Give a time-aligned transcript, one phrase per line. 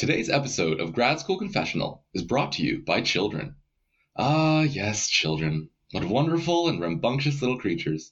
[0.00, 3.56] Today's episode of Grad School Confessional is brought to you by children.
[4.16, 5.68] Ah, yes, children.
[5.92, 8.10] What wonderful and rambunctious little creatures.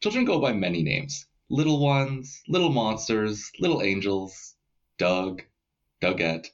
[0.00, 4.54] Children go by many names little ones, little monsters, little angels,
[4.98, 5.42] Doug,
[6.00, 6.46] Dougette.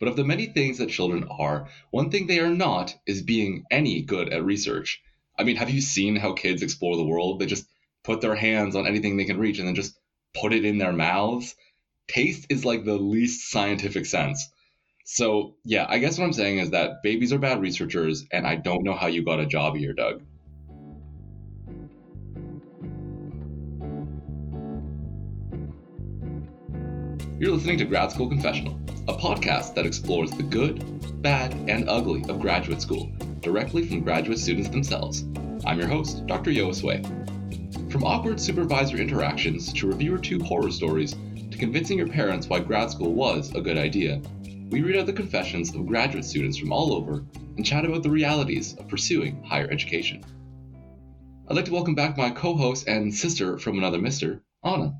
[0.00, 3.64] But of the many things that children are, one thing they are not is being
[3.70, 5.02] any good at research.
[5.38, 7.40] I mean, have you seen how kids explore the world?
[7.40, 7.68] They just
[8.02, 9.98] put their hands on anything they can reach and then just
[10.32, 11.54] put it in their mouths
[12.08, 14.50] taste is like the least scientific sense.
[15.04, 18.56] So, yeah, I guess what I'm saying is that babies are bad researchers, and I
[18.56, 20.22] don't know how you got a job here, Doug.
[27.38, 32.24] You're listening to Grad School Confessional, a podcast that explores the good, bad, and ugly
[32.30, 35.24] of graduate school, directly from graduate students themselves.
[35.66, 36.50] I'm your host, Dr.
[36.50, 37.02] Yoasway.
[37.92, 41.14] From awkward supervisor interactions to reviewer two horror stories,
[41.54, 44.20] to convincing your parents why grad school was a good idea,
[44.70, 47.24] we read out the confessions of graduate students from all over
[47.56, 50.24] and chat about the realities of pursuing higher education.
[51.48, 54.98] I'd like to welcome back my co host and sister from another mister, Anna.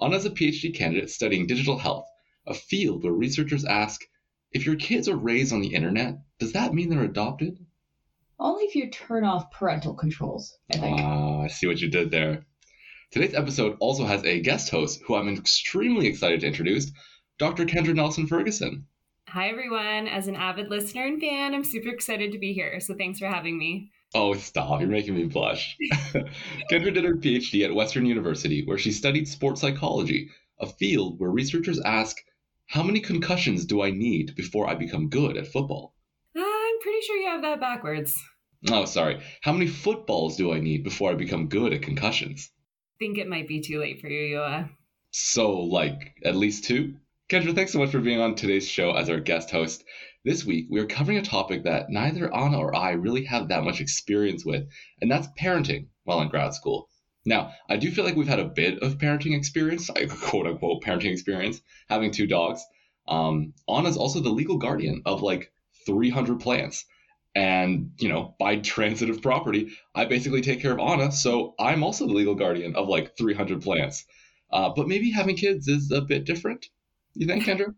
[0.00, 2.06] Anna is a PhD candidate studying digital health,
[2.46, 4.00] a field where researchers ask
[4.52, 7.58] if your kids are raised on the internet, does that mean they're adopted?
[8.38, 10.98] Only if you turn off parental controls, I think.
[10.98, 12.46] Ah, I see what you did there.
[13.10, 16.92] Today's episode also has a guest host who I'm extremely excited to introduce,
[17.38, 17.64] Dr.
[17.64, 18.86] Kendra Nelson Ferguson.
[19.26, 20.06] Hi, everyone.
[20.06, 22.78] As an avid listener and fan, I'm super excited to be here.
[22.78, 23.90] So thanks for having me.
[24.14, 24.80] Oh, stop.
[24.80, 25.76] You're making me blush.
[26.70, 30.30] Kendra did her PhD at Western University, where she studied sports psychology,
[30.60, 32.16] a field where researchers ask,
[32.66, 35.96] How many concussions do I need before I become good at football?
[36.36, 38.16] Uh, I'm pretty sure you have that backwards.
[38.70, 39.20] Oh, sorry.
[39.40, 42.52] How many footballs do I need before I become good at concussions?
[43.00, 44.68] Think it might be too late for you, Yoa.
[45.10, 46.96] So, like, at least two?
[47.30, 49.82] Kendra, thanks so much for being on today's show as our guest host.
[50.22, 53.64] This week, we are covering a topic that neither Anna or I really have that
[53.64, 54.68] much experience with,
[55.00, 56.90] and that's parenting while in grad school.
[57.24, 59.88] Now, I do feel like we've had a bit of parenting experience,
[60.22, 62.62] quote unquote parenting experience, having two dogs.
[63.08, 65.50] Um, Anna's also the legal guardian of like
[65.86, 66.84] 300 plants.
[67.34, 71.12] And, you know, by transitive property, I basically take care of Anna.
[71.12, 74.04] So I'm also the legal guardian of like 300 plants.
[74.52, 76.66] Uh, but maybe having kids is a bit different.
[77.14, 77.74] You think, Kendra?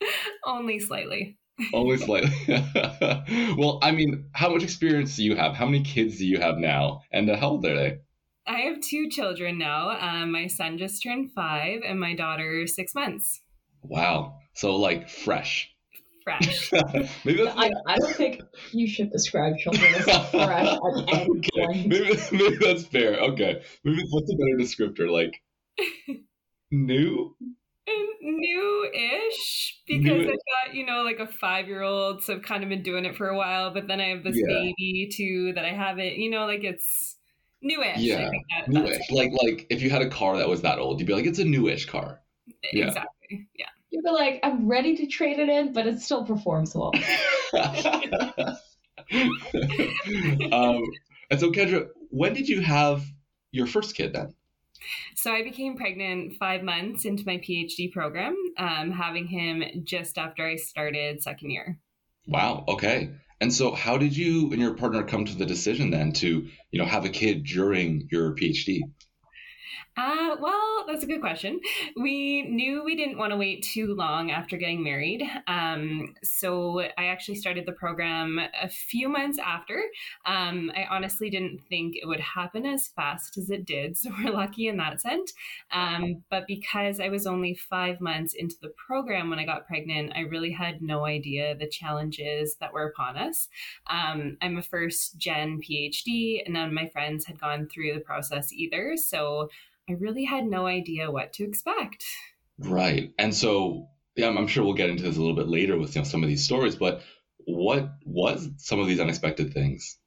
[0.44, 1.38] Only slightly.
[1.72, 2.30] Only slightly.
[3.56, 5.54] well, I mean, how much experience do you have?
[5.54, 7.02] How many kids do you have now?
[7.12, 7.98] And uh, how old are they?
[8.46, 9.90] I have two children now.
[9.90, 13.40] Um, my son just turned five, and my daughter six months.
[13.82, 14.38] Wow.
[14.54, 15.75] So, like, fresh
[16.26, 16.72] fresh.
[17.24, 18.42] maybe that's I, I, don't think
[18.72, 21.66] you should describe children as fresh at any okay.
[21.66, 21.86] point.
[21.86, 23.18] Maybe, maybe that's fair.
[23.20, 23.62] Okay.
[23.84, 25.10] Maybe what's a better descriptor?
[25.10, 25.40] Like
[26.70, 27.36] new?
[28.20, 30.26] New-ish because New-ish.
[30.26, 33.28] I've got you know like a five-year-old, so I've kind of been doing it for
[33.28, 33.72] a while.
[33.72, 34.46] But then I have this yeah.
[34.48, 36.16] baby too that I haven't.
[36.16, 37.16] You know, like it's
[37.62, 37.98] newish.
[37.98, 38.28] Yeah,
[38.58, 39.10] that, newish.
[39.10, 41.38] Like like if you had a car that was that old, you'd be like, it's
[41.38, 42.20] a newish car.
[42.64, 43.46] Exactly.
[43.54, 43.66] Yeah
[43.96, 46.92] you'd be like, I'm ready to trade it in, but it still performs well.
[50.52, 50.82] um,
[51.30, 53.04] and so, Kendra, when did you have
[53.52, 54.34] your first kid then?
[55.14, 60.46] So I became pregnant five months into my PhD program, um, having him just after
[60.46, 61.78] I started second year.
[62.26, 62.64] Wow.
[62.68, 63.12] Okay.
[63.40, 66.78] And so, how did you and your partner come to the decision then to, you
[66.78, 68.80] know, have a kid during your PhD?
[69.96, 71.60] Uh, well, that's a good question.
[71.96, 75.22] We knew we didn't want to wait too long after getting married.
[75.46, 79.82] Um, so I actually started the program a few months after.
[80.26, 83.96] Um, I honestly didn't think it would happen as fast as it did.
[83.96, 85.32] So we're lucky in that sense.
[85.72, 90.12] Um, but because I was only five months into the program when I got pregnant,
[90.14, 93.48] I really had no idea the challenges that were upon us.
[93.86, 98.00] Um, I'm a first gen PhD, and none of my friends had gone through the
[98.00, 98.96] process either.
[98.96, 99.48] So
[99.88, 102.04] I really had no idea what to expect.
[102.58, 103.12] Right.
[103.18, 105.94] And so, yeah, I'm, I'm sure we'll get into this a little bit later with
[105.94, 107.02] you know, some of these stories, but
[107.44, 109.98] what was some of these unexpected things?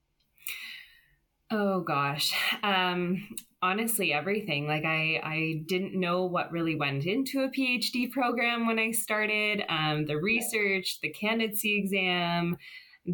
[1.52, 2.34] Oh gosh.
[2.62, 3.28] Um,
[3.62, 4.68] honestly, everything.
[4.68, 9.64] Like I, I didn't know what really went into a PhD program when I started.
[9.68, 12.58] Um, the research, the candidacy exam,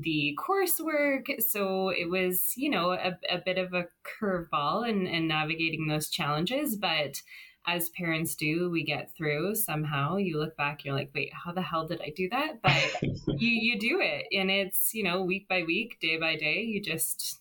[0.02, 1.42] the coursework.
[1.42, 3.88] So it was, you know, a, a bit of a
[4.22, 6.76] curveball in, in navigating those challenges.
[6.76, 7.22] But
[7.68, 10.18] as parents do, we get through somehow.
[10.18, 12.62] You look back, you're like, wait, how the hell did I do that?
[12.62, 14.26] But you, you do it.
[14.32, 17.40] And it's, you know, week by week, day by day, you just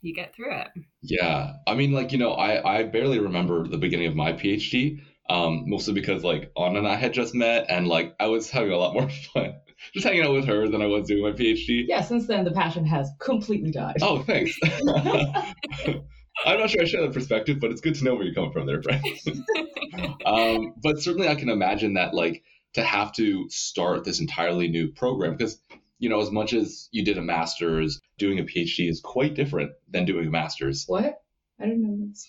[0.00, 0.68] you get through it.
[1.02, 1.54] Yeah.
[1.66, 5.64] I mean, like, you know, I, I barely remember the beginning of my PhD, Um,
[5.66, 8.76] mostly because like Anna and I had just met, and like I was having a
[8.76, 9.54] lot more fun
[9.94, 11.84] just hanging out with her than I was doing my PhD.
[11.86, 13.96] Yeah, since then the passion has completely died.
[14.02, 14.58] Oh, thanks.
[16.44, 18.52] I'm not sure I share that perspective, but it's good to know where you come
[18.52, 19.04] from there, friend.
[20.26, 22.42] um, but certainly, I can imagine that like
[22.74, 25.60] to have to start this entirely new program because
[25.98, 29.72] you know as much as you did a master's, doing a PhD is quite different
[29.88, 30.84] than doing a master's.
[30.86, 31.20] what?
[31.60, 32.28] I didn't know this.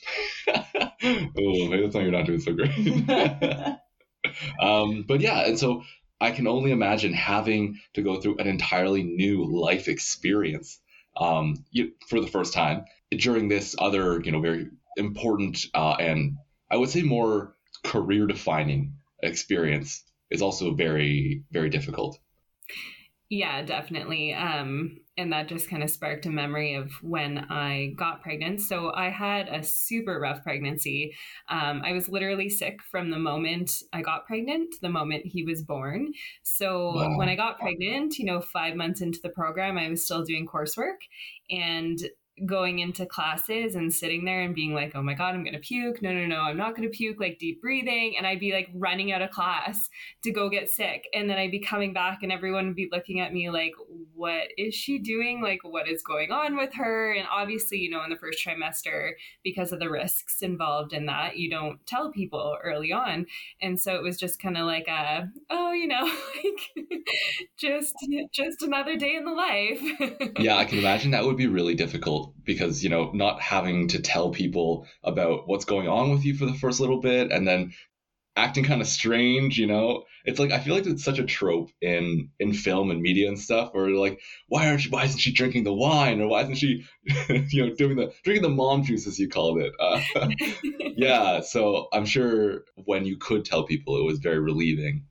[1.37, 3.79] oh, maybe that's why you're not doing so great.
[4.61, 5.81] um, but yeah, and so
[6.21, 10.79] I can only imagine having to go through an entirely new life experience
[11.17, 11.65] um,
[12.07, 14.67] for the first time during this other, you know, very
[14.97, 16.37] important uh, and
[16.69, 22.17] I would say more career defining experience is also very, very difficult.
[23.29, 24.33] Yeah, definitely.
[24.35, 28.61] Um, and that just kind of sparked a memory of when I got pregnant.
[28.61, 31.15] So I had a super rough pregnancy.
[31.49, 35.43] Um, I was literally sick from the moment I got pregnant to the moment he
[35.43, 36.11] was born.
[36.43, 37.17] So Wow.
[37.17, 40.45] when I got pregnant, you know, five months into the program, I was still doing
[40.45, 40.97] coursework
[41.49, 41.97] and
[42.45, 45.59] going into classes and sitting there and being like, oh my God, I'm going to
[45.59, 46.01] puke.
[46.01, 48.15] No, no, no, I'm not going to puke, like deep breathing.
[48.17, 49.89] And I'd be like running out of class
[50.23, 51.07] to go get sick.
[51.13, 53.71] And then I'd be coming back and everyone would be looking at me like,
[54.13, 55.41] what is she doing?
[55.41, 57.13] Like, what is going on with her?
[57.13, 59.11] And obviously, you know, in the first trimester,
[59.43, 63.27] because of the risks involved in that, you don't tell people early on.
[63.61, 66.03] And so it was just kind of like a, oh, you know,
[66.43, 67.07] like
[67.57, 67.95] just
[68.33, 70.33] just another day in the life.
[70.39, 74.01] yeah, I can imagine that would be really difficult because, you know, not having to
[74.01, 77.73] tell people about what's going on with you for the first little bit and then
[78.35, 80.03] acting kind of strange, you know.
[80.25, 83.39] It's like I feel like it's such a trope in in film and media and
[83.39, 86.55] stuff where like why aren't she why isn't she drinking the wine or why isn't
[86.55, 86.85] she
[87.29, 89.73] you know doing the drinking the mom juice as you called it.
[89.79, 90.01] Uh,
[90.97, 95.05] yeah, so I'm sure when you could tell people it was very relieving.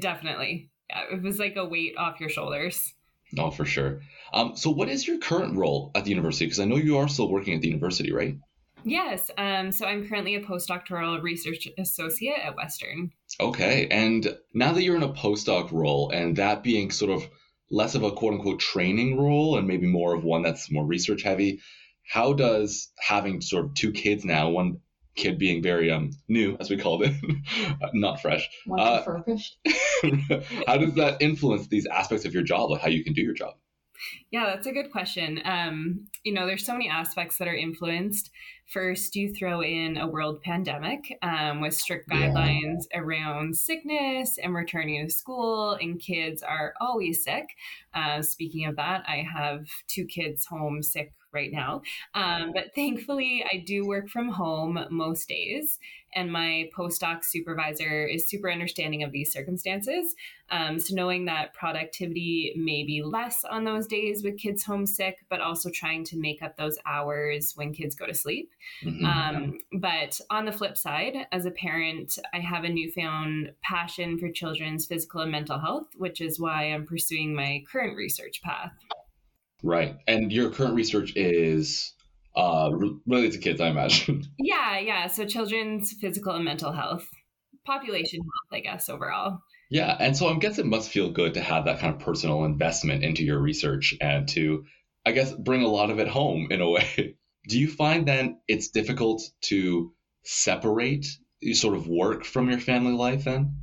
[0.00, 0.70] Definitely.
[0.90, 2.93] Yeah, it was like a weight off your shoulders.
[3.38, 4.00] Oh, for sure.
[4.32, 6.46] Um, so what is your current role at the university?
[6.46, 8.36] Because I know you are still working at the university, right?
[8.84, 9.30] Yes.
[9.38, 13.12] Um, so I'm currently a postdoctoral research associate at Western.
[13.40, 13.88] Okay.
[13.90, 17.28] And now that you're in a postdoc role and that being sort of
[17.70, 21.22] less of a quote unquote training role and maybe more of one that's more research
[21.22, 21.60] heavy,
[22.06, 24.80] how does having sort of two kids now, one
[25.16, 27.14] kid being very um new, as we called it,
[27.94, 29.56] not fresh, One Uh, refurbished.
[30.66, 33.34] how does that influence these aspects of your job, like how you can do your
[33.34, 33.54] job?
[34.30, 35.40] Yeah, that's a good question.
[35.44, 38.30] Um, you know, there's so many aspects that are influenced.
[38.66, 42.28] First, you throw in a world pandemic um, with strict Yeah.
[42.28, 47.46] guidelines around sickness and returning to school, and kids are always sick.
[47.94, 51.82] Uh, speaking of that, I have two kids home sick right now.
[52.14, 55.78] Um, but thankfully, I do work from home most days,
[56.14, 60.14] and my postdoc supervisor is super understanding of these circumstances.
[60.50, 65.40] Um, so knowing that productivity may be less on those days with kids homesick, but
[65.40, 68.52] also trying to make up those hours when kids go to sleep.
[68.82, 69.04] Mhm.
[69.04, 74.30] Um, but on the flip side, as a parent, I have a newfound passion for
[74.30, 78.72] children's physical and mental health, which is why I'm pursuing my current research path.
[79.64, 79.96] Right.
[80.06, 81.92] And your current research is
[82.36, 82.70] uh,
[83.06, 84.24] related to kids, I imagine.
[84.38, 85.06] Yeah, yeah.
[85.06, 87.08] So children's physical and mental health,
[87.66, 89.38] population health, I guess, overall.
[89.70, 92.44] Yeah, and so I guess it must feel good to have that kind of personal
[92.44, 94.64] investment into your research and to,
[95.06, 97.16] I guess, bring a lot of it home in a way.
[97.48, 99.92] Do you find then it's difficult to
[100.24, 101.06] separate
[101.40, 103.56] your sort of work from your family life then?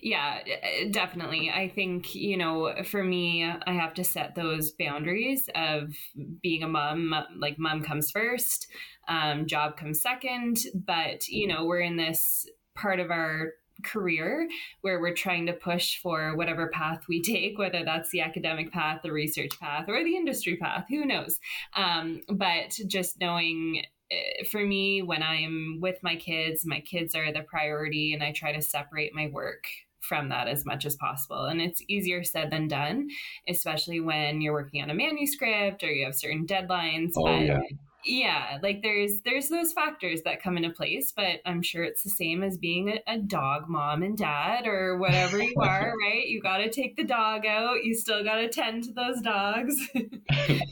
[0.00, 1.50] Yeah, eh, definitely.
[1.50, 5.94] I think, you know, for me, I have to set those boundaries of
[6.42, 8.66] being a mom, like mom comes first,
[9.08, 10.58] um, job comes second.
[10.74, 14.48] But, you know, we're in this part of our career
[14.82, 19.00] where we're trying to push for whatever path we take, whether that's the academic path,
[19.02, 21.38] the research path, or the industry path, who knows?
[21.74, 27.32] Um, but just knowing Eh, for me, when I'm with my kids, my kids are
[27.32, 29.64] the priority, and I try to separate my work
[30.00, 31.44] from that as much as possible.
[31.44, 33.08] And it's easier said than done,
[33.48, 37.12] especially when you're working on a manuscript or you have certain deadlines.
[37.16, 37.60] Oh, but yeah.
[38.04, 42.10] Yeah, like there's there's those factors that come into place, but I'm sure it's the
[42.10, 46.26] same as being a, a dog mom and dad or whatever you are, right?
[46.26, 47.84] You got to take the dog out.
[47.84, 49.74] You still got to tend to those dogs.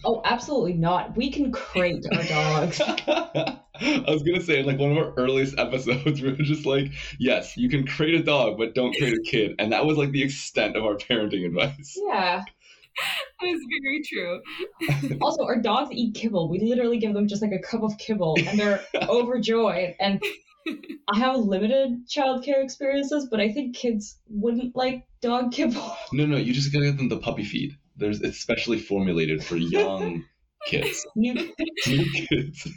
[0.05, 1.17] Oh, absolutely not.
[1.17, 2.81] We can crate our dogs.
[3.81, 7.57] I was gonna say, like one of our earliest episodes, we were just like, yes,
[7.57, 9.55] you can create a dog, but don't create a kid.
[9.59, 11.99] And that was like the extent of our parenting advice.
[12.01, 12.45] Yeah.
[13.41, 14.41] that is very true.
[15.21, 16.49] Also, our dogs eat kibble.
[16.49, 19.95] We literally give them just like a cup of kibble, and they're overjoyed.
[20.01, 20.23] And
[21.13, 25.97] I have limited childcare experiences, but I think kids wouldn't like dog kibble.
[26.13, 27.77] No, no, you just gotta get them the puppy feed.
[27.97, 30.25] There's it's specially formulated for young
[30.67, 31.07] kids.
[31.17, 31.35] New
[31.87, 32.69] New kids.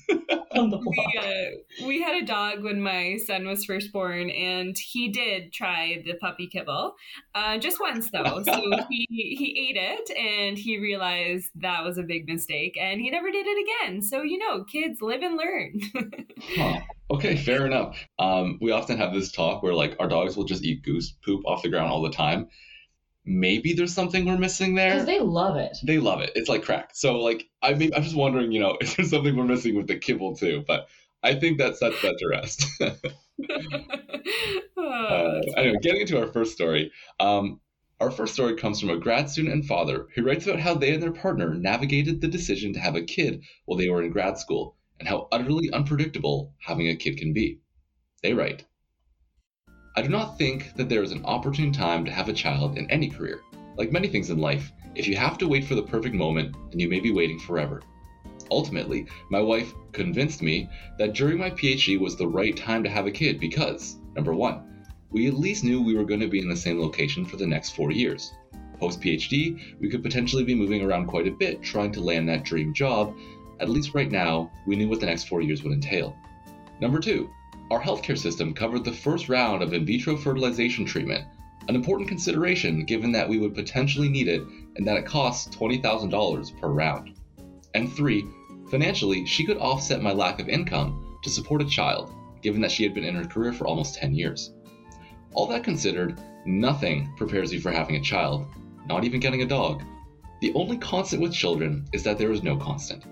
[0.55, 0.96] On the block.
[1.13, 5.53] we, uh, we had a dog when my son was first born, and he did
[5.53, 6.96] try the puppy kibble,
[7.36, 8.43] uh, just once though.
[8.43, 13.10] So he he ate it, and he realized that was a big mistake, and he
[13.10, 14.01] never did it again.
[14.01, 15.79] So you know, kids live and learn.
[16.55, 16.79] Huh.
[17.12, 17.98] Okay, fair enough.
[18.17, 21.46] Um, we often have this talk where like our dogs will just eat goose poop
[21.46, 22.48] off the ground all the time.
[23.25, 24.92] Maybe there's something we're missing there.
[24.92, 25.78] Because they love it.
[25.84, 26.32] they love it.
[26.36, 26.92] It's like crack.
[26.94, 29.88] So like I mean I'm just wondering, you know, if there's something we're missing with
[29.88, 30.63] the kibble too.
[30.68, 30.88] But
[31.24, 32.66] I think that sets that to rest.
[34.78, 36.92] Oh, uh, anyway, getting into our first story.
[37.20, 37.60] Um,
[38.00, 40.92] our first story comes from a grad student and father who writes about how they
[40.92, 44.40] and their partner navigated the decision to have a kid while they were in grad
[44.40, 47.60] school and how utterly unpredictable having a kid can be.
[48.24, 48.66] They write
[49.94, 52.90] I do not think that there is an opportune time to have a child in
[52.90, 53.42] any career.
[53.76, 56.80] Like many things in life, if you have to wait for the perfect moment, then
[56.80, 57.82] you may be waiting forever.
[58.50, 63.06] Ultimately, my wife convinced me that during my PhD was the right time to have
[63.06, 66.48] a kid because, number one, we at least knew we were going to be in
[66.48, 68.32] the same location for the next four years.
[68.80, 72.46] Post PhD, we could potentially be moving around quite a bit trying to land that
[72.46, 73.14] dream job.
[73.60, 76.16] At least right now, we knew what the next four years would entail.
[76.80, 77.30] Number two,
[77.72, 81.24] our healthcare system covered the first round of in vitro fertilization treatment,
[81.70, 84.42] an important consideration given that we would potentially need it
[84.75, 87.13] and that it costs $20,000 per round.
[87.74, 88.25] And three,
[88.70, 92.84] financially, she could offset my lack of income to support a child, given that she
[92.84, 94.51] had been in her career for almost 10 years.
[95.34, 98.48] All that considered, nothing prepares you for having a child,
[98.86, 99.82] not even getting a dog.
[100.42, 103.06] The only constant with children is that there is no constant.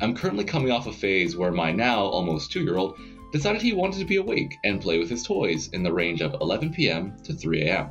[0.00, 2.98] I'm currently coming off a phase where my now almost two year old
[3.32, 6.34] decided he wanted to be awake and play with his toys in the range of
[6.40, 7.16] 11 p.m.
[7.24, 7.90] to 3 a.m.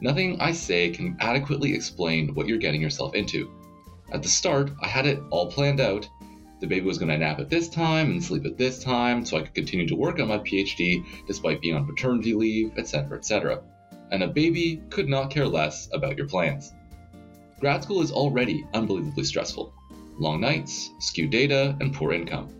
[0.00, 3.50] Nothing I say can adequately explain what you're getting yourself into.
[4.12, 6.08] At the start, I had it all planned out.
[6.60, 9.36] The baby was going to nap at this time and sleep at this time so
[9.36, 13.62] I could continue to work on my PhD despite being on paternity leave, etc., etc.
[14.12, 16.72] And a baby could not care less about your plans.
[17.58, 19.72] Grad school is already unbelievably stressful.
[20.18, 22.54] Long nights, skewed data, and poor income.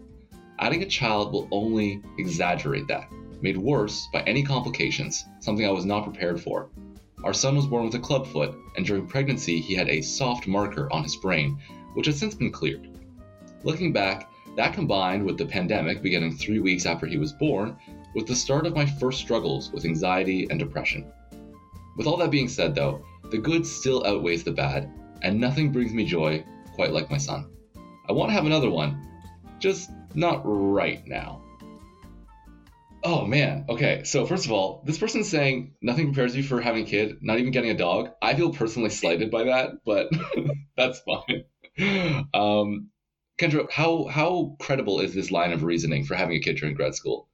[0.58, 3.10] Adding a child will only exaggerate that,
[3.42, 6.70] made worse by any complications, something I was not prepared for.
[7.24, 10.46] Our son was born with a club foot, and during pregnancy, he had a soft
[10.46, 11.58] marker on his brain,
[11.94, 12.88] which has since been cleared.
[13.62, 17.76] Looking back, that combined with the pandemic beginning three weeks after he was born,
[18.14, 21.10] was the start of my first struggles with anxiety and depression.
[21.96, 24.92] With all that being said, though, the good still outweighs the bad,
[25.22, 26.44] and nothing brings me joy
[26.74, 27.46] quite like my son.
[28.08, 29.00] I want to have another one,
[29.58, 31.42] just not right now.
[33.02, 34.02] Oh man, okay.
[34.04, 37.38] So first of all, this person's saying nothing prepares you for having a kid, not
[37.38, 38.10] even getting a dog.
[38.22, 40.08] I feel personally slighted by that, but
[40.76, 41.44] that's fine.
[42.32, 42.90] Um,
[43.38, 46.94] Kendra, how how credible is this line of reasoning for having a kid during grad
[46.94, 47.28] school?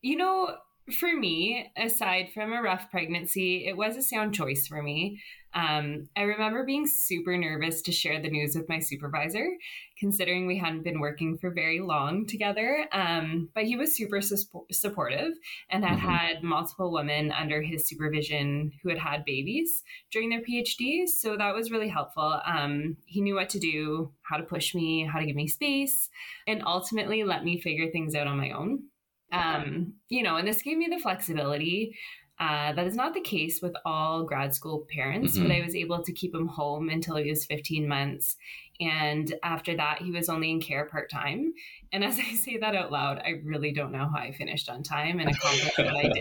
[0.00, 0.56] You know,
[0.94, 5.20] for me, aside from a rough pregnancy, it was a sound choice for me.
[5.52, 9.48] Um, I remember being super nervous to share the news with my supervisor,
[9.98, 12.86] considering we hadn't been working for very long together.
[12.92, 15.32] Um, but he was super su- supportive
[15.68, 16.02] and had Mhm.
[16.02, 19.82] had multiple women under his supervision who had had babies
[20.12, 21.08] during their PhDs.
[21.08, 22.40] So that was really helpful.
[22.44, 26.08] Um, he knew what to do, how to push me, how to give me space,
[26.46, 28.84] and ultimately let me figure things out on my own.
[29.32, 31.96] Um, you know, and this gave me the flexibility.
[32.40, 36.02] Uh, that is not the case with all grad school parents, but I was able
[36.02, 38.38] to keep him home until he was 15 months.
[38.80, 41.52] And after that, he was only in care part time.
[41.92, 44.82] And as I say that out loud, I really don't know how I finished on
[44.82, 46.02] time and accomplished what I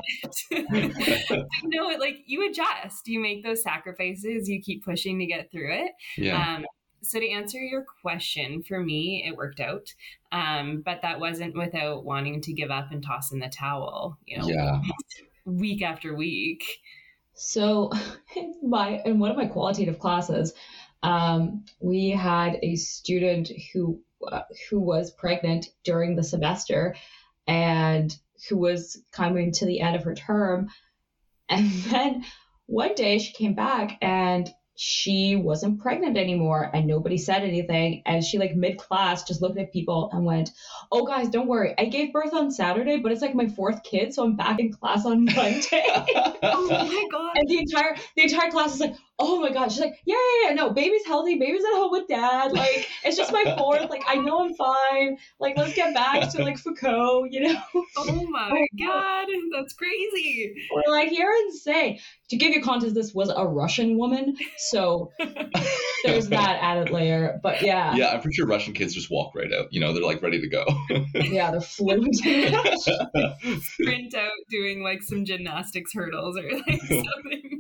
[0.52, 1.48] did.
[1.64, 5.74] no, it like you adjust, you make those sacrifices, you keep pushing to get through
[5.74, 5.92] it.
[6.18, 6.56] Yeah.
[6.56, 6.66] Um,
[7.02, 9.94] so to answer your question, for me, it worked out,
[10.32, 14.18] um, but that wasn't without wanting to give up and toss in the towel.
[14.26, 14.82] You know, yeah.
[15.46, 16.80] week after week.
[17.34, 17.92] So,
[18.36, 20.54] in my in one of my qualitative classes,
[21.04, 26.96] um, we had a student who uh, who was pregnant during the semester,
[27.48, 28.16] and
[28.50, 30.70] who was coming to the end of her term,
[31.48, 32.26] and then
[32.70, 34.48] one day she came back and
[34.82, 38.02] she wasn't pregnant anymore and nobody said anything.
[38.06, 40.52] And she like mid class just looked at people and went
[40.90, 41.76] oh guys don't worry.
[41.78, 44.72] I gave birth on saturday but it's like my fourth kid so i'm back in
[44.72, 45.84] class on monday.
[46.42, 47.32] Oh my god!
[47.36, 50.50] and the entire the entire class is like, oh my god she's like yeah yeah
[50.50, 51.38] yeah no baby's healthy.
[51.38, 52.52] Baby's at home with dad.
[52.52, 53.90] Like it's just my fourth.
[53.90, 55.18] Like i know i'm fine.
[55.40, 57.62] Like let's get back to like foucault you know?
[57.98, 59.28] Oh my oh god.
[59.54, 60.56] That's crazy.
[60.74, 62.00] We're like you're insane.
[62.30, 65.12] To give you context this was a russian woman so
[66.04, 67.40] there's that added layer.
[67.44, 67.96] But yeah.
[67.96, 69.68] Yeah i'm pretty sure russian kids just walk right out.
[69.72, 70.66] You know they're like ready to go.
[71.14, 72.56] Yeah they're fluent sprint
[74.16, 77.59] out doing like some gymnastics hurdles or like something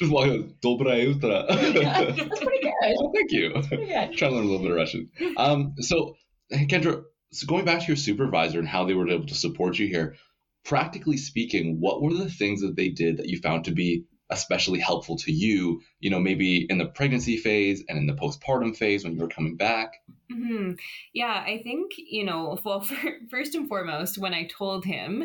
[0.00, 4.12] just walk out dobra utra yeah, that's pretty good oh, thank you good.
[4.16, 6.16] try to learn a little bit of russian um so
[6.52, 7.02] kendra
[7.32, 10.16] so going back to your supervisor and how they were able to support you here
[10.64, 14.78] practically speaking what were the things that they did that you found to be especially
[14.78, 19.04] helpful to you, you know, maybe in the pregnancy phase and in the postpartum phase
[19.04, 19.94] when you were coming back?
[20.32, 20.72] Mm-hmm.
[21.12, 22.96] Yeah, I think, you know, well, for,
[23.30, 25.24] first and foremost, when I told him,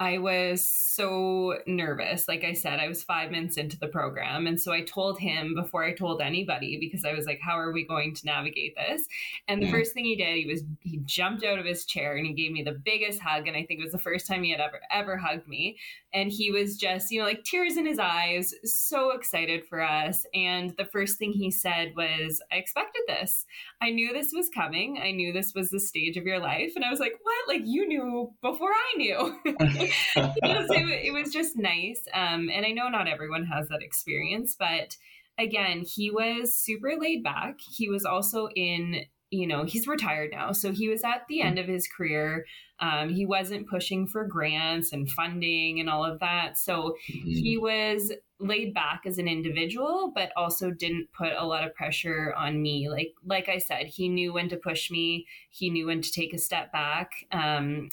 [0.00, 2.26] I was so nervous.
[2.26, 4.46] Like I said, I was five minutes into the program.
[4.46, 7.70] And so I told him before I told anybody because I was like, how are
[7.70, 9.06] we going to navigate this?
[9.46, 9.72] And the yeah.
[9.72, 12.50] first thing he did, he was, he jumped out of his chair and he gave
[12.50, 13.46] me the biggest hug.
[13.46, 15.76] And I think it was the first time he had ever, ever hugged me.
[16.14, 20.24] And he was just, you know, like tears in his eyes, so excited for us.
[20.34, 23.44] And the first thing he said was, I expected this.
[23.82, 24.98] I knew this was coming.
[25.02, 26.72] I knew this was the stage of your life.
[26.74, 27.54] And I was like, what?
[27.54, 29.38] Like you knew before I knew.
[30.16, 32.02] it, it, was just nice.
[32.14, 34.96] Um, and I know not everyone has that experience, but
[35.38, 37.56] again, he was super laid back.
[37.76, 40.52] He was also in, you know, he's retired now.
[40.52, 42.44] So he was at the end of his career.
[42.80, 46.58] Um, he wasn't pushing for grants and funding and all of that.
[46.58, 47.30] So mm-hmm.
[47.30, 52.34] he was laid back as an individual, but also didn't put a lot of pressure
[52.36, 52.88] on me.
[52.88, 55.26] Like like I said, he knew when to push me.
[55.50, 57.10] He knew when to take a step back.
[57.32, 57.90] Um,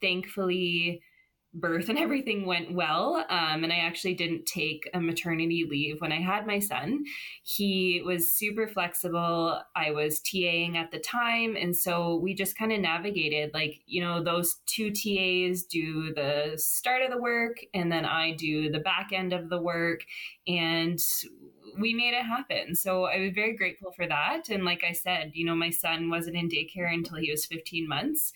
[0.00, 1.02] thankfully,
[1.54, 3.24] birth and everything went well.
[3.28, 7.04] Um, and I actually didn't take a maternity leave when I had my son.
[7.42, 9.60] He was super flexible.
[9.76, 11.56] I was TAing at the time.
[11.56, 16.54] And so we just kind of navigated like, you know, those two TAs do the
[16.56, 20.04] start of the work and then I do the back end of the work.
[20.46, 20.98] And
[21.78, 22.74] we made it happen.
[22.74, 24.48] So I was very grateful for that.
[24.50, 27.88] And like I said, you know, my son wasn't in daycare until he was 15
[27.88, 28.32] months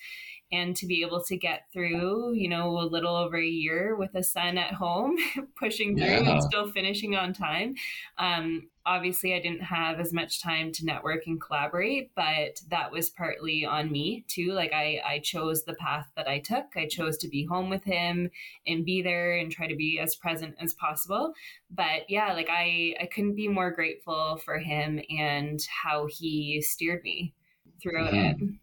[0.51, 4.15] and to be able to get through, you know, a little over a year with
[4.15, 5.17] a son at home,
[5.59, 6.31] pushing through yeah.
[6.31, 7.75] and still finishing on time.
[8.17, 13.09] Um, obviously, I didn't have as much time to network and collaborate, but that was
[13.09, 14.53] partly on me too.
[14.53, 16.65] Like I, I chose the path that I took.
[16.77, 18.29] I chose to be home with him
[18.65, 21.33] and be there and try to be as present as possible.
[21.69, 27.03] But yeah, like I, I couldn't be more grateful for him and how he steered
[27.03, 27.33] me
[27.81, 28.45] throughout mm-hmm.
[28.45, 28.59] it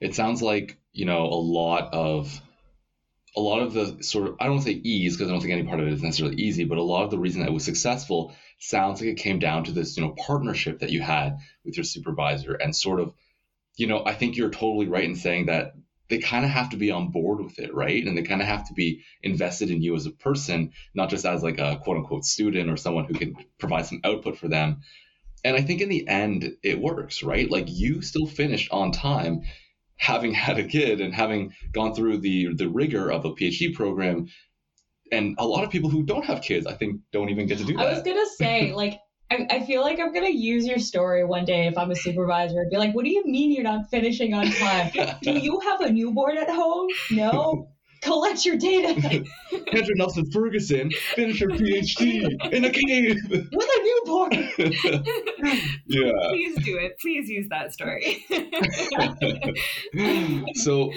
[0.00, 2.40] it sounds like you know a lot of
[3.36, 5.64] a lot of the sort of I don't say ease because I don't think any
[5.64, 7.64] part of it is necessarily easy, but a lot of the reason that it was
[7.64, 11.76] successful sounds like it came down to this you know partnership that you had with
[11.76, 13.14] your supervisor and sort of
[13.76, 15.74] you know I think you're totally right in saying that
[16.08, 18.04] they kind of have to be on board with it, right?
[18.04, 21.24] And they kind of have to be invested in you as a person, not just
[21.24, 24.80] as like a quote unquote student or someone who can provide some output for them.
[25.44, 27.48] And I think in the end, it works, right?
[27.48, 29.42] Like you still finished on time
[30.00, 34.26] having had a kid and having gone through the the rigor of a PhD program.
[35.12, 37.64] And a lot of people who don't have kids, I think, don't even get to
[37.64, 37.86] do that.
[37.86, 38.98] I was gonna say, like,
[39.30, 42.60] I, I feel like I'm gonna use your story one day if I'm a supervisor
[42.60, 44.90] and be like, "What do you mean you're not finishing on time?
[45.22, 46.88] do you have a newborn at home?
[47.10, 47.68] No
[48.00, 48.94] collect your data.
[49.52, 54.32] Kendra Nelson Ferguson finished her PhD in a cave with a newborn.
[55.86, 56.12] yeah.
[56.28, 56.98] Please do it.
[57.00, 58.24] Please use that story.
[60.54, 60.92] so,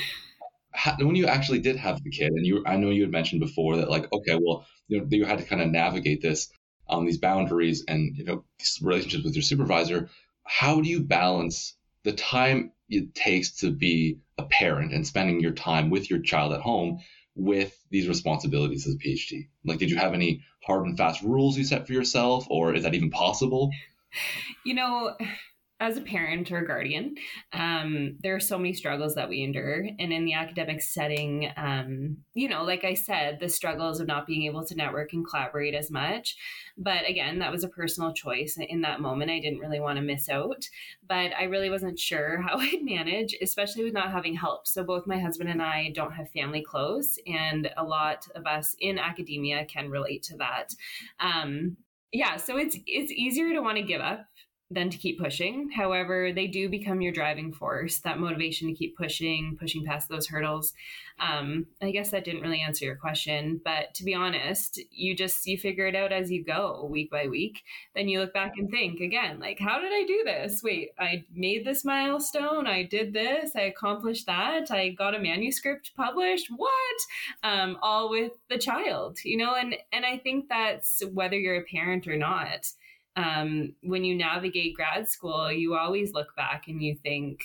[0.99, 3.77] when you actually did have the kid, and you, I know you had mentioned before
[3.77, 6.49] that, like, okay, well, you know, you had to kind of navigate this,
[6.89, 10.09] um, these boundaries, and you know, these relationships with your supervisor.
[10.45, 15.51] How do you balance the time it takes to be a parent and spending your
[15.51, 16.99] time with your child at home
[17.35, 19.47] with these responsibilities as a PhD?
[19.65, 22.83] Like, did you have any hard and fast rules you set for yourself, or is
[22.83, 23.71] that even possible?
[24.63, 25.15] You know,
[25.83, 27.15] as a parent or a guardian,
[27.51, 29.85] um, there are so many struggles that we endure.
[29.99, 34.25] And in the academic setting, um, you know, like I said, the struggles of not
[34.25, 36.37] being able to network and collaborate as much.
[36.77, 38.57] But again, that was a personal choice.
[38.57, 40.65] In that moment, I didn't really want to miss out.
[41.07, 44.67] But I really wasn't sure how I'd manage, especially with not having help.
[44.67, 48.75] So both my husband and I don't have family close, and a lot of us
[48.79, 50.73] in academia can relate to that.
[51.19, 51.77] Um,
[52.13, 54.27] yeah, so it's it's easier to want to give up
[54.73, 55.69] than to keep pushing.
[55.69, 60.27] However, they do become your driving force, that motivation to keep pushing, pushing past those
[60.27, 60.73] hurdles.
[61.19, 65.45] Um, I guess that didn't really answer your question, but to be honest, you just
[65.45, 67.63] you figure it out as you go, week by week.
[67.95, 70.61] Then you look back and think again, like, how did I do this?
[70.63, 72.65] Wait, I made this milestone.
[72.65, 73.55] I did this.
[73.55, 74.71] I accomplished that.
[74.71, 76.47] I got a manuscript published.
[76.55, 76.71] What?
[77.43, 79.55] Um, all with the child, you know.
[79.55, 82.67] And and I think that's whether you're a parent or not
[83.15, 87.43] um, when you navigate grad school, you always look back and you think,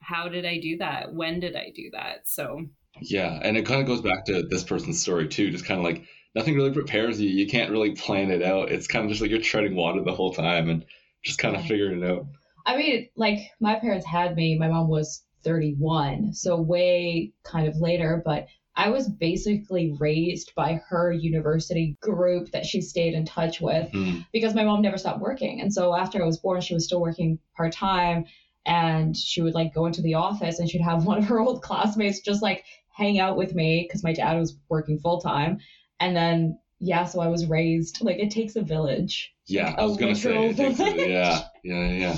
[0.00, 1.12] how did I do that?
[1.14, 2.28] When did I do that?
[2.28, 2.66] So,
[3.00, 3.38] yeah.
[3.42, 5.50] And it kind of goes back to this person's story, too.
[5.50, 7.30] Just kind of like nothing really prepares you.
[7.30, 8.70] You can't really plan it out.
[8.70, 10.84] It's kind of just like you're treading water the whole time and
[11.24, 12.26] just kind of figuring it out.
[12.66, 17.76] I mean, like my parents had me, my mom was 31, so way kind of
[17.76, 18.46] later, but
[18.76, 24.20] I was basically raised by her university group that she stayed in touch with mm-hmm.
[24.32, 25.62] because my mom never stopped working.
[25.62, 28.26] And so after I was born, she was still working part time
[28.66, 31.62] and she would like go into the office and she'd have one of her old
[31.62, 35.58] classmates just like hang out with me because my dad was working full time.
[35.98, 39.32] And then, yeah, so I was raised like it takes a village.
[39.46, 42.16] Yeah, I was going to say, a, yeah, yeah, yeah.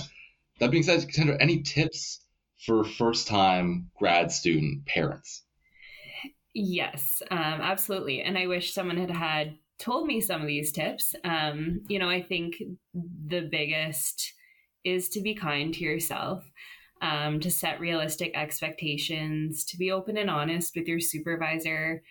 [0.59, 2.21] That being said, Cassandra, any tips
[2.67, 5.45] for first time grad student parents?
[6.61, 8.21] Yes, um, absolutely.
[8.21, 11.15] And I wish someone had had told me some of these tips.
[11.23, 12.57] Um, you know, I think
[12.95, 14.33] the biggest
[14.83, 16.43] is to be kind to yourself,
[17.01, 22.03] um, to set realistic expectations, to be open and honest with your supervisor,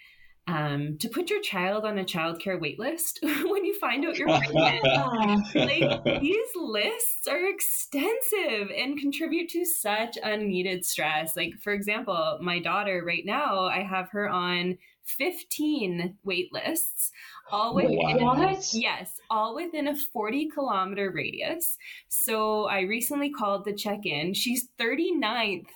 [0.48, 4.28] um, to put your child on a childcare wait list when you find out you're
[4.38, 5.56] pregnant.
[5.56, 11.36] like these lists are extensive and contribute to such unneeded stress.
[11.36, 17.12] Like for example, my daughter right now, I have her on 15 wait lists
[17.50, 18.74] all within what?
[18.74, 21.78] yes all within a 40 kilometer radius
[22.10, 25.70] so i recently called to check in she's 39th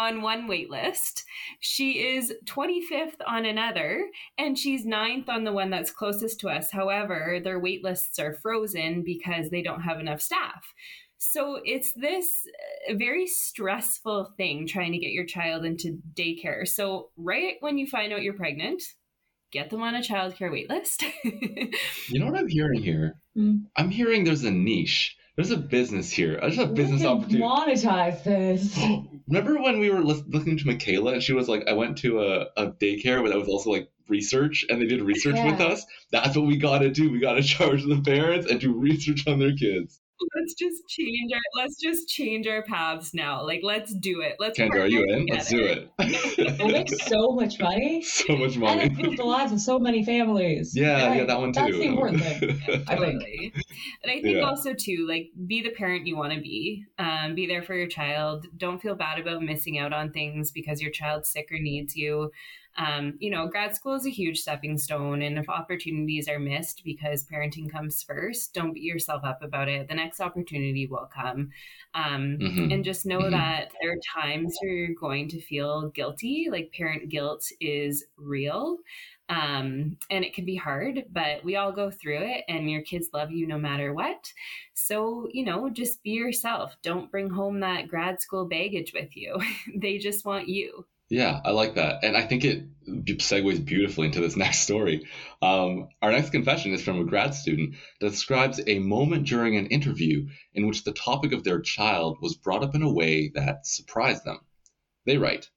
[0.00, 1.24] on one wait list.
[1.60, 4.08] She is 25th on another,
[4.38, 6.70] and she's ninth on the one that's closest to us.
[6.72, 10.72] However, their wait lists are frozen because they don't have enough staff.
[11.18, 12.46] So it's this
[12.88, 16.66] uh, very stressful thing trying to get your child into daycare.
[16.66, 18.82] So, right when you find out you're pregnant,
[19.52, 21.04] get them on a childcare wait list.
[21.24, 23.16] you know what I'm hearing here?
[23.36, 23.64] Mm.
[23.76, 26.38] I'm hearing there's a niche there's a business here.
[26.38, 27.42] There's a business opportunity.
[27.42, 28.78] Monetize this.
[29.30, 32.46] Remember when we were listening to Michaela and she was like, I went to a,
[32.56, 35.52] a daycare, but that was also like research and they did research yeah.
[35.52, 35.86] with us.
[36.10, 37.10] That's what we got to do.
[37.10, 40.00] We got to charge the parents and do research on their kids
[40.34, 43.44] let's just change our let's just change our paths now.
[43.44, 44.36] Like let's do it.
[44.38, 45.26] Let's Kendra, are you in?
[45.26, 45.90] Let's do it.
[46.58, 48.04] we'll make so much money.
[48.20, 48.82] So much money.
[48.82, 50.76] And improve the lives of so many families.
[50.76, 51.60] Yeah, yeah, that one too.
[51.60, 52.84] That's the important thing.
[52.88, 53.22] I think.
[54.02, 54.42] And I think yeah.
[54.42, 56.84] also too, like be the parent you want to be.
[56.98, 58.46] Um, be there for your child.
[58.56, 62.30] Don't feel bad about missing out on things because your child's sick or needs you
[62.76, 65.22] um, you know, grad school is a huge stepping stone.
[65.22, 69.88] And if opportunities are missed because parenting comes first, don't beat yourself up about it.
[69.88, 71.50] The next opportunity will come.
[71.94, 72.70] Um, mm-hmm.
[72.70, 73.32] And just know mm-hmm.
[73.32, 78.78] that there are times where you're going to feel guilty, like parent guilt is real.
[79.28, 83.10] Um, and it can be hard, but we all go through it, and your kids
[83.14, 84.32] love you no matter what.
[84.74, 86.74] So, you know, just be yourself.
[86.82, 89.38] Don't bring home that grad school baggage with you.
[89.76, 90.84] they just want you.
[91.10, 92.04] Yeah, I like that.
[92.04, 95.06] And I think it segues beautifully into this next story.
[95.42, 99.66] Um, our next confession is from a grad student that describes a moment during an
[99.66, 103.66] interview in which the topic of their child was brought up in a way that
[103.66, 104.38] surprised them.
[105.04, 105.50] They write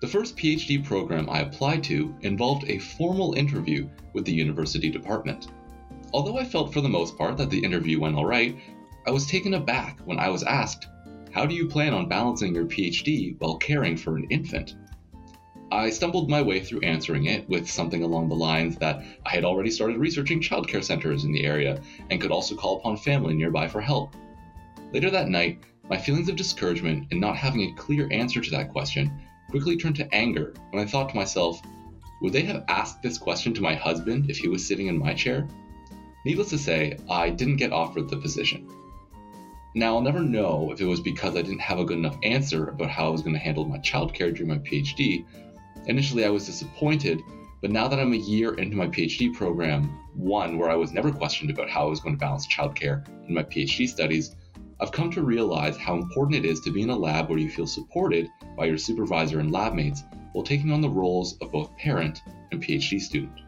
[0.00, 5.48] The first PhD program I applied to involved a formal interview with the university department.
[6.14, 8.56] Although I felt for the most part that the interview went alright,
[9.06, 10.86] I was taken aback when I was asked
[11.36, 14.74] how do you plan on balancing your PhD while caring for an infant?
[15.70, 19.44] I stumbled my way through answering it with something along the lines that I had
[19.44, 23.68] already started researching childcare centers in the area and could also call upon family nearby
[23.68, 24.16] for help.
[24.94, 25.58] Later that night,
[25.90, 29.20] my feelings of discouragement and not having a clear answer to that question
[29.50, 31.60] quickly turned to anger when I thought to myself,
[32.22, 35.12] would they have asked this question to my husband if he was sitting in my
[35.12, 35.46] chair?
[36.24, 38.66] Needless to say, I didn't get offered the position.
[39.76, 42.68] Now, I'll never know if it was because I didn't have a good enough answer
[42.68, 45.26] about how I was going to handle my childcare during my PhD.
[45.84, 47.20] Initially, I was disappointed,
[47.60, 49.84] but now that I'm a year into my PhD program,
[50.14, 53.34] one where I was never questioned about how I was going to balance childcare in
[53.34, 54.34] my PhD studies,
[54.80, 57.50] I've come to realize how important it is to be in a lab where you
[57.50, 61.76] feel supported by your supervisor and lab mates while taking on the roles of both
[61.76, 63.40] parent and PhD student.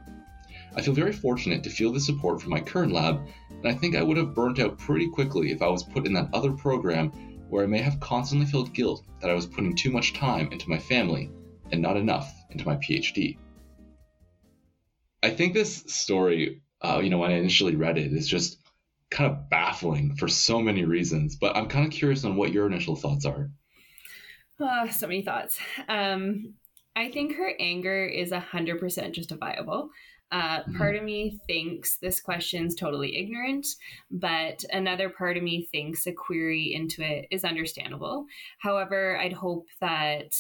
[0.77, 3.27] I feel very fortunate to feel the support from my current lab
[3.63, 6.13] and I think I would have burnt out pretty quickly if I was put in
[6.15, 7.11] that other program
[7.49, 10.69] where I may have constantly felt guilt that I was putting too much time into
[10.69, 11.31] my family
[11.73, 13.39] and not enough into my PhD.
[15.23, 18.59] I think this story, uh, you know, when I initially read it, is just
[19.11, 21.37] kind of baffling for so many reasons.
[21.37, 23.51] But I'm kind of curious on what your initial thoughts are.
[24.61, 25.59] Oh, so many thoughts.
[25.89, 26.55] Um,
[26.95, 29.91] I think her anger is 100% justifiable.
[30.31, 30.77] Uh, mm-hmm.
[30.77, 33.67] Part of me thinks this question's totally ignorant,
[34.11, 38.27] but another part of me thinks a query into it is understandable.
[38.59, 40.37] However, I'd hope that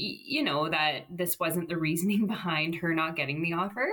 [0.00, 3.88] you know that this wasn't the reasoning behind her not getting the offer.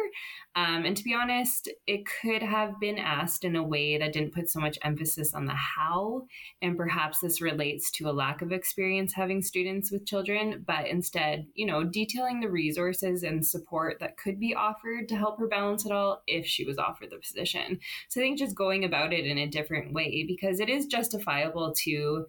[0.56, 4.34] Um, and to be honest it could have been asked in a way that didn't
[4.34, 6.24] put so much emphasis on the how
[6.62, 11.46] and perhaps this relates to a lack of experience having students with children but instead
[11.54, 15.86] you know detailing the resources and support that could be offered to help her balance
[15.86, 17.80] it all if she was offered the position.
[18.08, 21.74] So i think just going about it in a different way because it is justifiable
[21.84, 22.26] to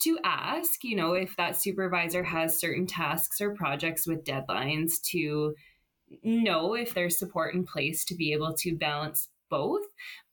[0.00, 5.54] to ask, you know, if that supervisor has certain tasks or projects with deadlines to
[6.22, 9.82] know if there's support in place to be able to balance both,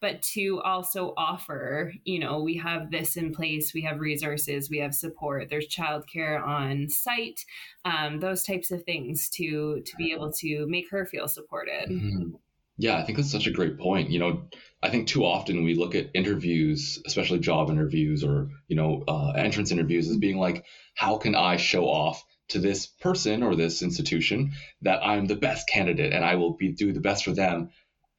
[0.01, 4.77] but to also offer, you know, we have this in place, we have resources, we
[4.79, 7.45] have support, there's childcare on site,
[7.85, 11.89] um, those types of things to to be able to make her feel supported.
[11.89, 12.35] Mm-hmm.
[12.77, 14.09] Yeah, I think that's such a great point.
[14.09, 14.43] You know,
[14.85, 19.31] I think too often we look at interviews, especially job interviews or you know uh,
[19.31, 23.81] entrance interviews, as being like, how can I show off to this person or this
[23.81, 24.51] institution
[24.83, 27.69] that I'm the best candidate and I will be do the best for them.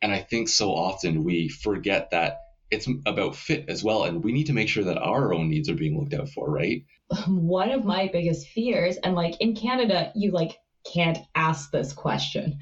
[0.02, 2.38] And I think so often we forget that
[2.70, 5.68] it's about fit as well, and we need to make sure that our own needs
[5.68, 6.82] are being looked out for, right?
[7.28, 10.58] One of my biggest fears, and like in Canada, you like
[10.92, 12.58] can't ask this question.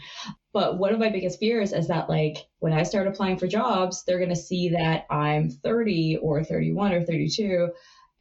[0.53, 4.05] But one of my biggest fears is that, like, when I start applying for jobs,
[4.05, 7.71] they're going to see that I'm 30 or 31 or 32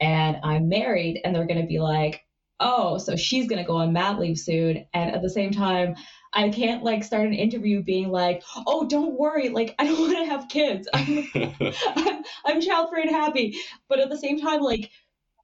[0.01, 2.25] and I'm married, and they're going to be like,
[2.59, 4.85] oh, so she's going to go on mat leave soon.
[4.93, 5.95] And at the same time,
[6.33, 10.17] I can't like start an interview being like, oh, don't worry, like I don't want
[10.17, 10.87] to have kids.
[10.93, 11.29] I'm,
[11.95, 13.57] I'm, I'm child free and happy.
[13.87, 14.89] But at the same time, like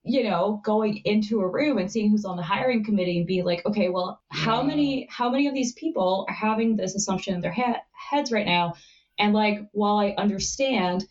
[0.09, 3.43] you know going into a room and seeing who's on the hiring committee and be
[3.43, 7.41] like okay well how many how many of these people are having this assumption in
[7.41, 8.73] their he- heads right now?
[9.19, 11.05] And like while i understand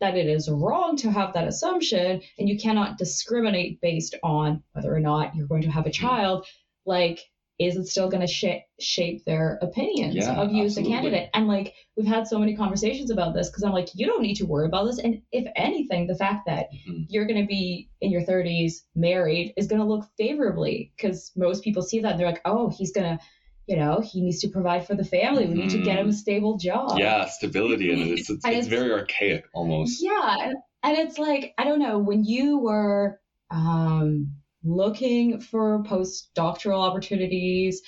[0.00, 4.94] that it is wrong to have that assumption and you cannot discriminate based on whether
[4.94, 6.06] or not you're going to have a mm-hmm.
[6.06, 6.46] child
[6.84, 7.20] like
[7.66, 11.30] is it still going to sh- shape their opinions yeah, of you as a candidate?
[11.34, 14.36] And like we've had so many conversations about this because I'm like, you don't need
[14.36, 14.98] to worry about this.
[14.98, 17.02] And if anything, the fact that mm-hmm.
[17.08, 21.64] you're going to be in your 30s married is going to look favorably because most
[21.64, 23.24] people see that and they're like, oh, he's going to.
[23.68, 25.46] You know, he needs to provide for the family.
[25.46, 26.16] We need to get him a mm-hmm.
[26.16, 26.98] stable job.
[26.98, 30.02] Yeah, stability, and it's it's, and it's, it's very archaic almost.
[30.02, 33.20] Yeah, and, and it's like I don't know when you were
[33.52, 34.32] um
[34.64, 37.82] looking for postdoctoral opportunities?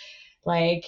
[0.44, 0.84] Like,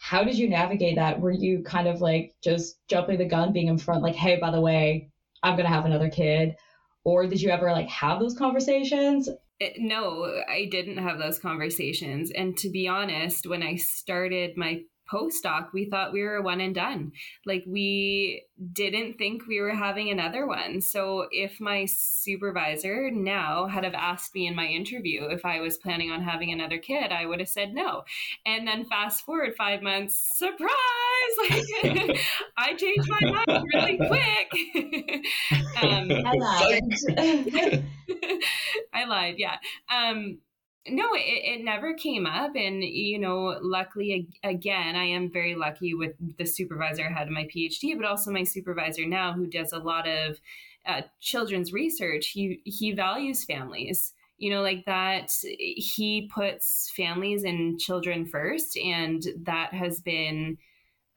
[0.00, 1.20] how did you navigate that?
[1.20, 4.50] Were you kind of like just jumping the gun, being in front, like, hey, by
[4.50, 5.10] the way,
[5.42, 6.56] I'm going to have another kid?
[7.04, 9.28] Or did you ever like have those conversations?
[9.78, 12.30] No, I didn't have those conversations.
[12.30, 16.74] And to be honest, when I started my postdoc, we thought we were one and
[16.74, 17.12] done.
[17.44, 20.80] Like we didn't think we were having another one.
[20.80, 25.78] So if my supervisor now had have asked me in my interview if I was
[25.78, 28.04] planning on having another kid, I would have said no.
[28.44, 30.70] And then fast forward five months, surprise!
[31.50, 32.18] Like
[32.58, 34.52] I changed my mind really quick.
[35.82, 37.84] um, I lied.
[38.92, 39.36] I lied.
[39.38, 39.56] Yeah.
[39.88, 40.38] Um,
[40.88, 45.94] no it, it never came up and you know luckily again i am very lucky
[45.94, 49.78] with the supervisor i had my phd but also my supervisor now who does a
[49.78, 50.38] lot of
[50.86, 52.28] uh, children's research.
[52.28, 54.12] He he values families.
[54.38, 60.58] You know like that he puts families and children first and that has been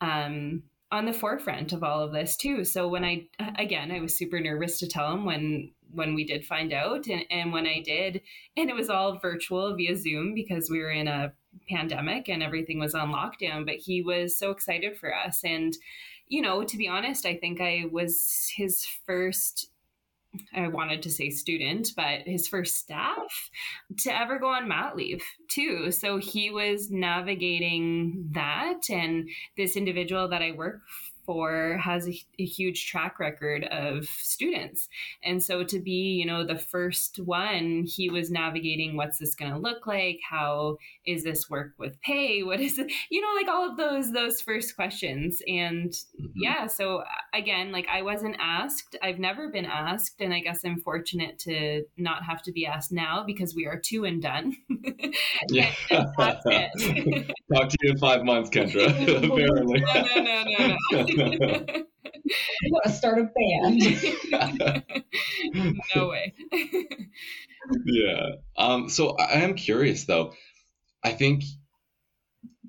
[0.01, 2.63] um on the forefront of all of this too.
[2.63, 3.27] So when i
[3.57, 7.23] again i was super nervous to tell him when when we did find out and,
[7.29, 8.21] and when I did,
[8.57, 11.33] and it was all virtual via Zoom because we were in a
[11.69, 15.41] pandemic and everything was on lockdown, but he was so excited for us.
[15.43, 15.75] And,
[16.27, 19.69] you know, to be honest, I think I was his first
[20.53, 23.49] I wanted to say student, but his first staff
[24.01, 25.91] to ever go on mat leave too.
[25.91, 30.81] So he was navigating that and this individual that I work
[31.29, 34.89] for has a, a, huge track record of students.
[35.23, 39.51] And so to be, you know, the first one, he was navigating what's this going
[39.51, 40.21] to look like?
[40.27, 42.41] How is this work with pay?
[42.49, 42.91] What is it?
[43.11, 45.39] You know, like all of those those first questions.
[45.47, 46.25] And mm-hmm.
[46.35, 48.97] yeah, so again, like I wasn't asked.
[49.03, 52.91] I've never been asked, and I guess I'm fortunate to not have to be asked
[52.91, 54.55] now because we are two and done.
[55.51, 55.71] yeah.
[55.91, 58.87] Talk to you in five months, Kendra.
[58.87, 59.81] Apparently.
[59.81, 61.18] No, no, no, no, no.
[61.21, 64.83] I'm gonna start a band.
[65.95, 66.33] no way.
[67.85, 68.29] yeah.
[68.57, 70.33] Um, so I am curious though.
[71.03, 71.43] I think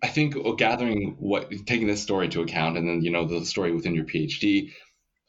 [0.03, 3.73] I think gathering what taking this story to account and then you know the story
[3.73, 4.73] within your PhD,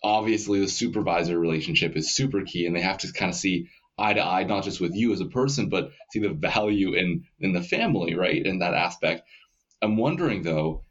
[0.03, 4.13] obviously the supervisor relationship is super key and they have to kind of see eye
[4.13, 7.53] to eye not just with you as a person but see the value in in
[7.53, 8.45] the family, right?
[8.45, 9.23] In that aspect.
[9.81, 10.84] I'm wondering though,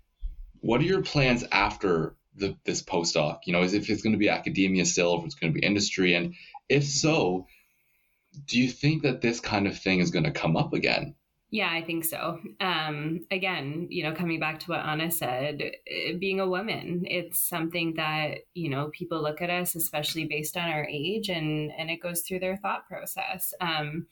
[0.61, 3.41] what are your plans after the, this postdoc?
[3.45, 5.65] You know, is if it's going to be academia still, if it's going to be
[5.65, 6.35] industry, and
[6.69, 7.47] if so,
[8.47, 11.15] do you think that this kind of thing is going to come up again?
[11.53, 12.39] Yeah, I think so.
[12.61, 15.73] Um, again, you know, coming back to what Anna said,
[16.21, 20.69] being a woman, it's something that you know people look at us, especially based on
[20.69, 23.53] our age, and and it goes through their thought process.
[23.61, 24.07] Um,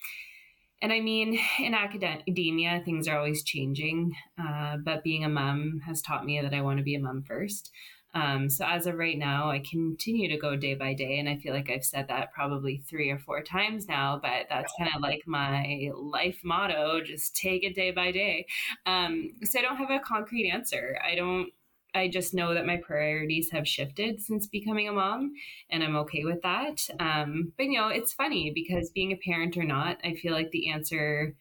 [0.83, 4.15] and I mean, in academia, things are always changing.
[4.41, 7.23] Uh, but being a mom has taught me that I want to be a mom
[7.23, 7.71] first.
[8.15, 11.37] Um, so as of right now, I continue to go day by day, and I
[11.37, 14.19] feel like I've said that probably three or four times now.
[14.21, 18.47] But that's kind of like my life motto: just take it day by day.
[18.87, 20.99] Um, so I don't have a concrete answer.
[21.05, 21.51] I don't
[21.95, 25.33] I just know that my priorities have shifted since becoming a mom,
[25.71, 26.87] and I'm okay with that.
[27.01, 30.51] Um, but you know, it's funny because being a parent or not, I feel like
[30.51, 31.35] the answer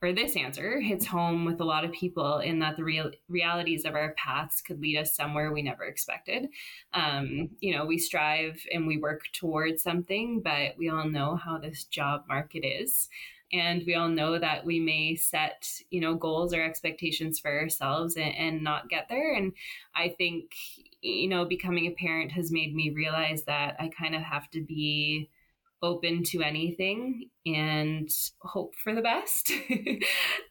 [0.00, 3.84] or this answer hits home with a lot of people in that the real realities
[3.84, 6.48] of our paths could lead us somewhere we never expected.
[6.94, 11.58] Um, you know, we strive and we work towards something, but we all know how
[11.58, 13.08] this job market is
[13.52, 18.16] and we all know that we may set you know goals or expectations for ourselves
[18.16, 19.52] and, and, not get there and
[19.94, 20.52] i think
[21.00, 24.60] you know becoming a parent has made me realize that i kind of have to
[24.60, 25.30] be
[25.82, 28.08] open to anything and
[28.40, 30.00] hope for the best you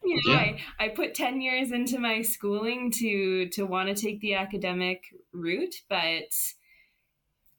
[0.03, 0.37] know yeah.
[0.37, 5.03] I, I put 10 years into my schooling to to want to take the academic
[5.33, 6.33] route but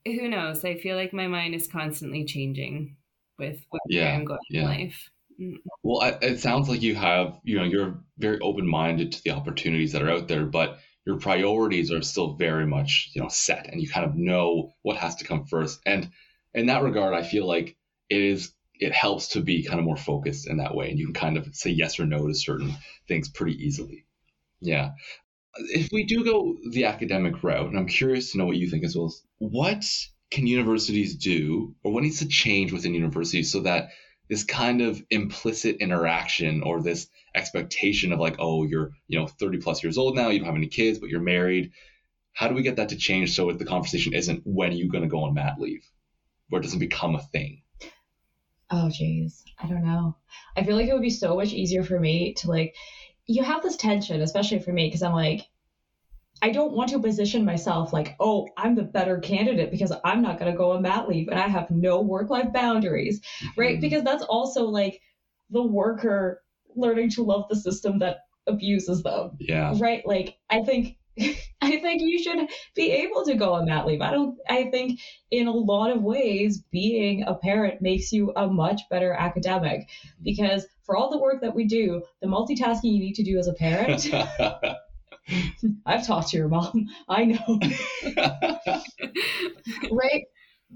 [0.06, 2.96] who knows i feel like my mind is constantly changing
[3.38, 4.62] with where yeah, i'm going yeah.
[4.62, 5.56] in life mm-hmm.
[5.82, 9.30] well, I, it sounds like you have, you know, you're very open minded to the
[9.30, 13.68] opportunities that are out there, but your priorities are still very much, you know, set
[13.70, 15.80] and you kind of know what has to come first.
[15.86, 16.10] And
[16.54, 17.76] in that regard, I feel like
[18.08, 20.90] it is, it helps to be kind of more focused in that way.
[20.90, 22.74] And you can kind of say yes or no to certain
[23.06, 24.04] things pretty easily.
[24.60, 24.90] Yeah.
[25.56, 28.84] If we do go the academic route, and I'm curious to know what you think
[28.84, 29.84] as well, what
[30.30, 33.90] can universities do or what needs to change within universities so that
[34.28, 39.58] this kind of implicit interaction or this expectation of like, oh, you're, you know, 30
[39.58, 41.72] plus years old now, you don't have any kids, but you're married.
[42.34, 45.02] How do we get that to change so the conversation isn't when are you going
[45.02, 45.84] to go on mat leave,
[46.48, 47.62] where it doesn't become a thing?
[48.70, 49.44] Oh, geez.
[49.58, 50.16] I don't know.
[50.56, 52.74] I feel like it would be so much easier for me to like,
[53.26, 55.46] you have this tension, especially for me, because I'm like,
[56.40, 60.38] I don't want to position myself like, oh, I'm the better candidate because I'm not
[60.38, 63.60] going to go on mat leave and I have no work life boundaries, mm-hmm.
[63.60, 63.80] right?
[63.80, 65.00] Because that's also like
[65.50, 66.42] the worker
[66.76, 69.32] learning to love the system that abuses them.
[69.40, 69.74] Yeah.
[69.78, 70.06] Right?
[70.06, 70.97] Like, I think.
[71.60, 74.00] I think you should be able to go on that leave.
[74.00, 75.00] I don't I think
[75.30, 79.88] in a lot of ways being a parent makes you a much better academic
[80.22, 83.48] because for all the work that we do, the multitasking you need to do as
[83.48, 84.08] a parent
[85.86, 86.88] I've talked to your mom.
[87.08, 87.60] I know.
[89.90, 90.24] right?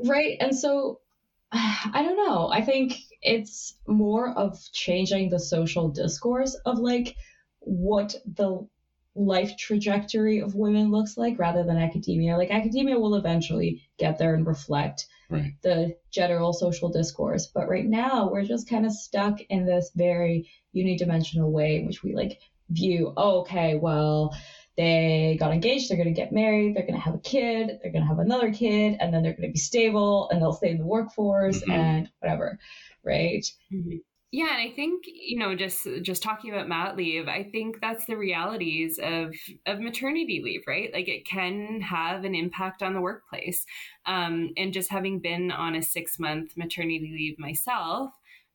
[0.05, 0.37] Right.
[0.41, 1.01] And so
[1.53, 2.49] I don't know.
[2.49, 7.15] I think it's more of changing the social discourse of like
[7.61, 8.67] what the
[9.15, 12.37] life trajectory of women looks like rather than academia.
[12.37, 15.53] Like academia will eventually get there and reflect right.
[15.63, 17.47] the general social discourse.
[17.47, 22.03] But right now we're just kind of stuck in this very unidimensional way in which
[22.03, 22.39] we like
[22.71, 24.35] view, oh, okay, well,
[24.77, 27.93] they got engaged, they're going to get married, they're going to have a kid, they're
[27.93, 30.71] going to have another kid, and then they're going to be stable and they'll stay
[30.71, 31.73] in the workforce mm-hmm.
[31.73, 32.59] and whatever,
[33.05, 33.45] right?
[33.73, 33.99] Mm-hmm.
[34.35, 38.07] Yeah, and I think you know, just just talking about mat leave, I think that's
[38.07, 39.35] the realities of
[39.67, 40.91] of maternity leave, right?
[40.93, 43.67] Like it can have an impact on the workplace,
[44.07, 48.11] um, and just having been on a six month maternity leave myself,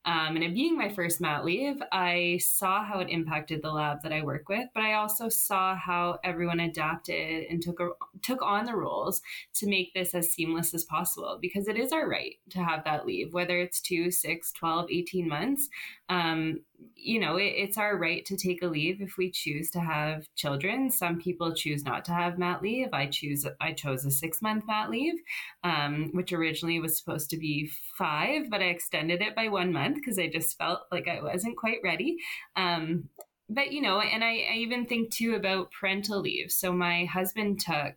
[0.08, 4.02] Um, and it being my first mat leave, I saw how it impacted the lab
[4.02, 7.90] that I work with, but I also saw how everyone adapted and took a,
[8.22, 9.20] took on the roles
[9.56, 13.04] to make this as seamless as possible because it is our right to have that
[13.04, 15.68] leave, whether it's two, six, 12, 18 months.
[16.08, 16.60] Um,
[16.94, 20.26] you know, it, it's our right to take a leave if we choose to have
[20.36, 20.90] children.
[20.90, 22.88] Some people choose not to have mat leave.
[22.92, 25.20] I choose, I chose a six month mat leave,
[25.64, 29.96] um, which originally was supposed to be five, but I extended it by one month
[29.96, 32.18] because I just felt like I wasn't quite ready.
[32.56, 33.08] Um,
[33.48, 36.50] but you know, and I, I even think too about parental leave.
[36.52, 37.94] So my husband took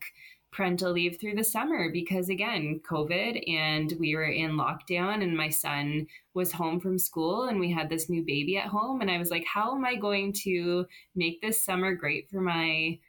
[0.51, 5.49] parental leave through the summer because again covid and we were in lockdown and my
[5.49, 9.01] son was home from school and we had this new baby at home.
[9.01, 10.85] And i was like how am i going to
[11.15, 12.99] make this summer great for my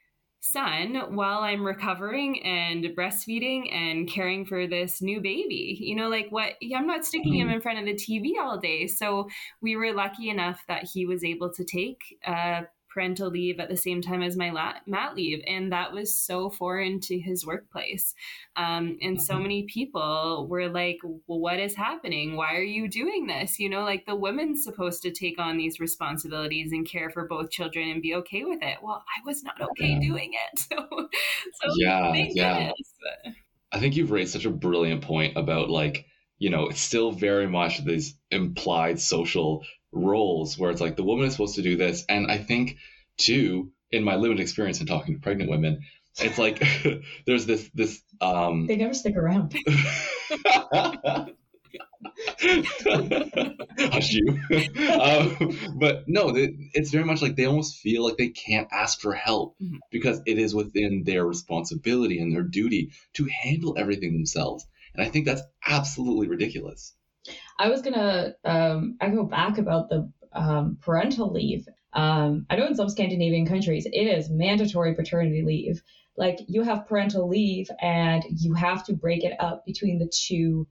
[0.45, 5.77] son while i'm recovering and breastfeeding and caring for this new baby?
[5.81, 7.57] You know like what i'm not sticking him mm-hmm.
[7.57, 8.87] in front of the tv all day.
[8.87, 9.29] So
[9.61, 12.63] we were lucky enough that he was able to take uh,
[12.93, 15.43] parental leave at the same time as my lat- mat leave.
[15.47, 18.15] And that was so foreign to his workplace.
[18.57, 19.43] Um, and so mm-hmm.
[19.43, 22.37] many people were like, well, what is happening?
[22.37, 23.59] Why are you doing this?
[23.59, 27.51] You know, like the woman's supposed to take on these responsibilities and care for both
[27.51, 28.79] children and be okay with it.
[28.83, 30.61] Well, I was not okay doing it.
[30.73, 32.73] So, so yeah, yeah.
[33.73, 36.07] I think you've raised such a brilliant point about like,
[36.39, 41.27] you know, it's still very much these implied social roles where it's like the woman
[41.27, 42.05] is supposed to do this.
[42.09, 42.79] And I think,
[43.17, 45.83] too, in my limited experience in talking to pregnant women,
[46.19, 46.63] it's like
[47.27, 49.55] there's this this um they never stick around
[53.79, 54.39] hush you
[55.01, 59.15] um, but no it's very much like they almost feel like they can't ask for
[59.15, 59.77] help mm-hmm.
[59.91, 65.09] because it is within their responsibility and their duty to handle everything themselves and i
[65.09, 66.95] think that's absolutely ridiculous
[67.59, 71.67] I was gonna um, echo back about the um, parental leave.
[71.93, 75.83] Um, I know in some Scandinavian countries it is mandatory paternity leave.
[76.17, 80.67] Like you have parental leave and you have to break it up between the two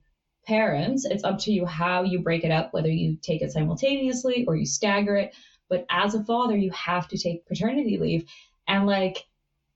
[0.46, 1.06] parents.
[1.06, 4.56] It's up to you how you break it up, whether you take it simultaneously or
[4.56, 5.36] you stagger it.
[5.70, 8.26] But as a father, you have to take paternity leave.
[8.68, 9.26] And like,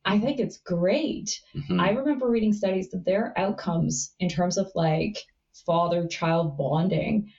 [0.03, 1.41] I think it's great.
[1.55, 1.79] Mm-hmm.
[1.79, 5.23] I remember reading studies that their outcomes in terms of like
[5.65, 7.31] father child bonding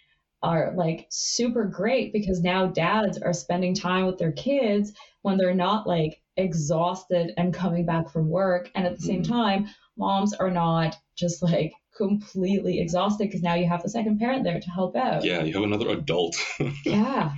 [0.42, 4.92] are like super great because now dads are spending time with their kids
[5.22, 8.70] when they're not like exhausted and coming back from work.
[8.74, 9.32] And at the same mm-hmm.
[9.32, 14.44] time, moms are not just like completely exhausted because now you have the second parent
[14.44, 15.24] there to help out.
[15.24, 16.36] Yeah, you have another adult.
[16.84, 17.32] yeah.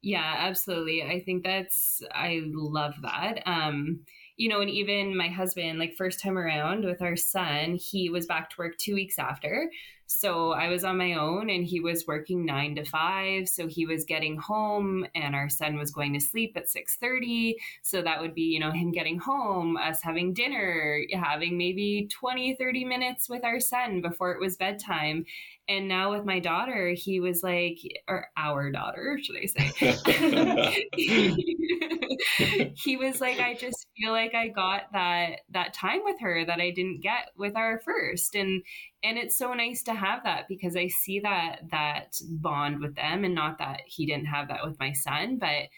[0.00, 1.02] Yeah, absolutely.
[1.02, 3.42] I think that's I love that.
[3.46, 4.00] Um
[4.42, 8.26] you know, and even my husband, like first time around with our son, he was
[8.26, 9.70] back to work two weeks after.
[10.08, 13.48] So I was on my own and he was working nine to five.
[13.48, 17.54] So he was getting home and our son was going to sleep at 6.30.
[17.82, 22.56] So that would be, you know, him getting home, us having dinner, having maybe 20,
[22.56, 25.24] 30 minutes with our son before it was bedtime.
[25.68, 27.78] And now with my daughter, he was like,
[28.08, 30.86] or our daughter, should I say?
[32.76, 36.60] he was like, I just feel like I got that that time with her that
[36.60, 38.34] I didn't get with our first.
[38.34, 38.62] And
[39.02, 43.24] and it's so nice to have that because I see that that bond with them
[43.24, 45.68] and not that he didn't have that with my son, but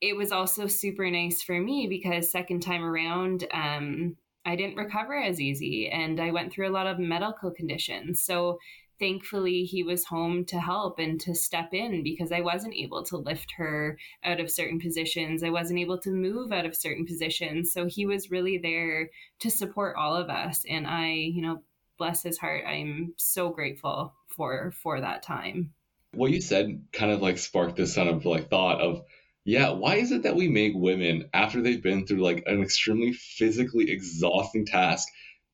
[0.00, 5.14] it was also super nice for me because second time around um I didn't recover
[5.20, 8.22] as easy and I went through a lot of medical conditions.
[8.22, 8.58] So
[8.98, 13.16] thankfully he was home to help and to step in because I wasn't able to
[13.16, 15.42] lift her out of certain positions.
[15.42, 17.72] I wasn't able to move out of certain positions.
[17.72, 20.62] So he was really there to support all of us.
[20.68, 21.62] And I, you know,
[21.98, 25.72] bless his heart, I'm so grateful for for that time.
[26.12, 29.02] What you said kind of like sparked this kind of like thought of
[29.44, 33.12] yeah, why is it that we make women after they've been through like an extremely
[33.12, 35.08] physically exhausting task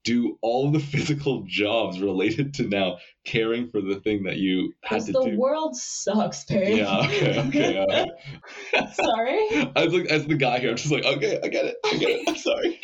[0.05, 5.00] do all the physical jobs related to now caring for the thing that you had
[5.03, 5.30] to the do.
[5.32, 6.78] The world sucks, babe.
[6.78, 8.09] Yeah, okay, okay.
[8.74, 9.46] Uh, sorry?
[9.76, 11.76] I was like, as the guy here, I'm just like, okay, I get it.
[11.84, 12.28] I get it.
[12.28, 12.80] I'm sorry.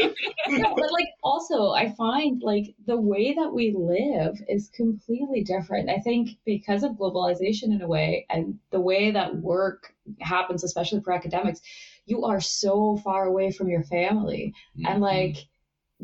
[0.49, 5.91] no, but like, also, I find like the way that we live is completely different.
[5.91, 11.01] I think because of globalization in a way and the way that work happens, especially
[11.01, 11.61] for academics,
[12.07, 14.55] you are so far away from your family.
[14.79, 14.87] Mm-hmm.
[14.87, 15.37] And like,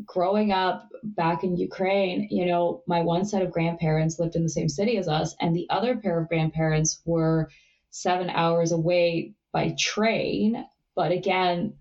[0.03, 4.49] growing up back in Ukraine, you know, my one set of grandparents lived in the
[4.49, 7.49] same city as us, and the other pair of grandparents were
[7.91, 10.65] seven hours away by train.
[10.95, 11.75] But again,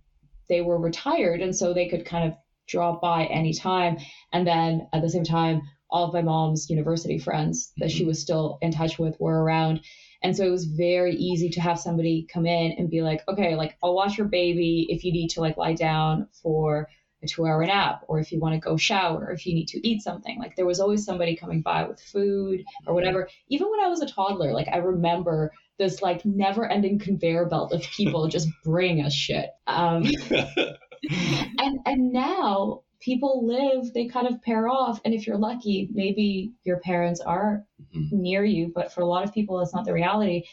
[0.49, 2.39] they were retired, and so they could kind of
[2.69, 3.99] drop by anytime.
[4.33, 8.09] And then at the same time, all of my mom's university friends that she mm-hmm.
[8.09, 9.81] was still in touch with were around.
[10.23, 13.55] And so it was very easy to have somebody come in and be like, okay,
[13.55, 16.89] like I'll watch your baby if you need to like lie down for
[17.25, 19.87] a two hour nap or if you want to go shower, if you need to
[19.87, 20.39] eat something.
[20.39, 23.29] Like there was always somebody coming by with food or whatever.
[23.49, 27.73] Even when I was a toddler, like I remember this like never ending conveyor belt
[27.73, 29.51] of people just bringing us shit.
[29.67, 35.01] Um, and and now people live, they kind of pair off.
[35.05, 37.65] And if you're lucky, maybe your parents are
[37.95, 38.23] mm-hmm.
[38.23, 40.45] near you, but for a lot of people, it's not the reality.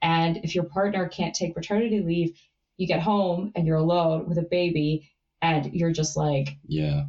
[0.00, 2.38] And if your partner can't take paternity leave,
[2.76, 5.10] you get home and you're alone with a baby
[5.54, 7.04] and you're just like, yeah,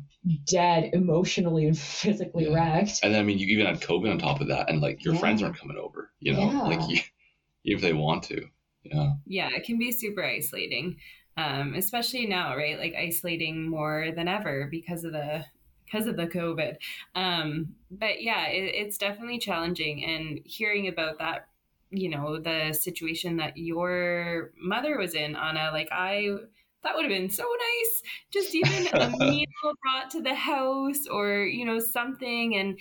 [0.46, 2.56] dead emotionally and physically yeah.
[2.56, 3.00] wrecked.
[3.04, 5.14] And then, I mean, you even had COVID on top of that, and like your
[5.14, 5.20] yeah.
[5.20, 6.62] friends aren't coming over, you know, yeah.
[6.64, 7.00] like you,
[7.64, 8.48] if they want to.
[8.84, 9.14] Yeah.
[9.26, 10.98] Yeah, it can be super isolating
[11.38, 12.78] um, especially now, right?
[12.78, 15.46] Like isolating more than ever because of the
[15.86, 16.76] because of the COVID.
[17.16, 20.04] Um, but yeah, it, it's definitely challenging.
[20.04, 21.48] And hearing about that,
[21.92, 26.36] you know, the situation that your mother was in, Anna, like I
[26.84, 28.02] that would have been so nice.
[28.32, 29.46] Just even a meal
[29.84, 32.56] brought to the house or, you know, something.
[32.56, 32.80] And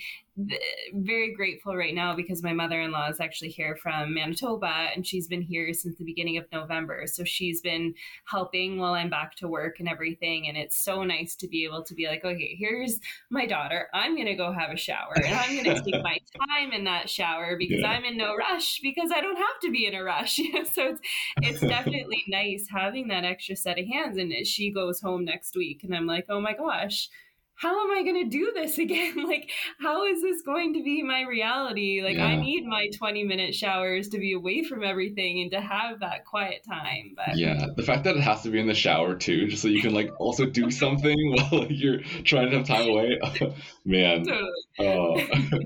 [0.93, 5.41] very grateful right now because my mother-in-law is actually here from Manitoba and she's been
[5.41, 7.05] here since the beginning of November.
[7.07, 7.93] So she's been
[8.25, 11.83] helping while I'm back to work and everything and it's so nice to be able
[11.83, 13.87] to be like, okay, here's my daughter.
[13.93, 16.83] I'm going to go have a shower and I'm going to take my time in
[16.83, 17.91] that shower because yeah.
[17.91, 20.35] I'm in no rush because I don't have to be in a rush.
[20.73, 21.01] so it's
[21.37, 25.83] it's definitely nice having that extra set of hands and she goes home next week
[25.83, 27.09] and I'm like, "Oh my gosh,
[27.57, 29.15] how am I going to do this again?
[29.27, 29.49] like,
[29.79, 32.01] how is this going to be my reality?
[32.03, 32.25] Like, yeah.
[32.25, 36.25] I need my 20 minute showers to be away from everything and to have that
[36.25, 37.15] quiet time.
[37.15, 39.67] But yeah, the fact that it has to be in the shower too, just so
[39.67, 43.19] you can like also do something while you're trying to have time away.
[43.83, 45.33] Man, totally.
[45.33, 45.59] uh,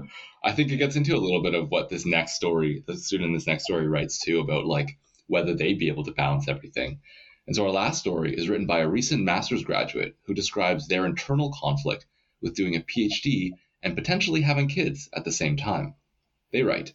[0.44, 3.30] I think it gets into a little bit of what this next story, the student
[3.30, 7.00] in this next story writes too about like whether they'd be able to balance everything.
[7.48, 11.06] And so our last story is written by a recent master's graduate who describes their
[11.06, 12.06] internal conflict
[12.42, 13.52] with doing a PhD
[13.84, 15.96] and potentially having kids at the same time.
[16.52, 16.94] They write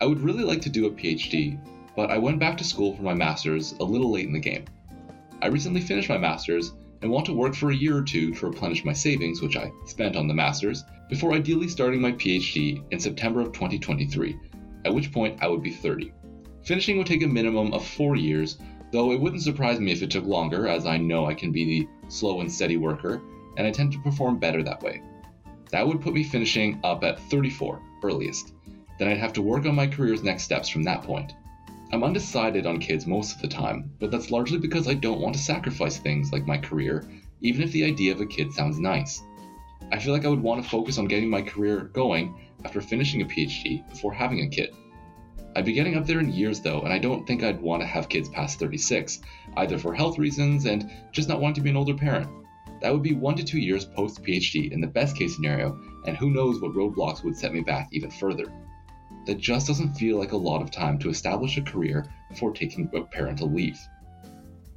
[0.00, 1.58] I would really like to do a PhD,
[1.94, 4.64] but I went back to school for my master's a little late in the game.
[5.40, 6.72] I recently finished my master's
[7.02, 9.70] and want to work for a year or two to replenish my savings, which I
[9.86, 14.36] spent on the master's, before ideally starting my PhD in September of 2023,
[14.84, 16.12] at which point I would be 30.
[16.62, 18.58] Finishing would take a minimum of four years,
[18.92, 21.64] Though it wouldn't surprise me if it took longer, as I know I can be
[21.64, 23.20] the slow and steady worker,
[23.56, 25.02] and I tend to perform better that way.
[25.70, 28.52] That would put me finishing up at 34, earliest.
[28.98, 31.34] Then I'd have to work on my career's next steps from that point.
[31.92, 35.34] I'm undecided on kids most of the time, but that's largely because I don't want
[35.34, 37.08] to sacrifice things like my career,
[37.40, 39.22] even if the idea of a kid sounds nice.
[39.92, 42.34] I feel like I would want to focus on getting my career going
[42.64, 44.74] after finishing a PhD before having a kid.
[45.56, 47.86] I'd be getting up there in years though, and I don't think I'd want to
[47.86, 49.22] have kids past 36,
[49.56, 52.28] either for health reasons and just not wanting to be an older parent.
[52.82, 56.14] That would be one to two years post PhD in the best case scenario, and
[56.14, 58.52] who knows what roadblocks would set me back even further.
[59.24, 62.90] That just doesn't feel like a lot of time to establish a career before taking
[63.10, 63.80] parental leave.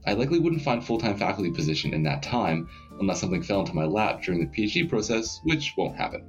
[0.07, 2.69] I likely wouldn't find full-time faculty position in that time
[3.01, 6.23] unless something fell into my lap during the PhD process, which won't happen.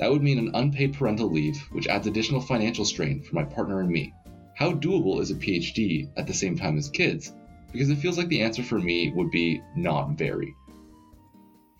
[0.00, 3.80] That would mean an unpaid parental leave, which adds additional financial strain for my partner
[3.80, 4.14] and me.
[4.56, 7.34] How doable is a PhD at the same time as kids?
[7.70, 10.54] Because it feels like the answer for me would be not very.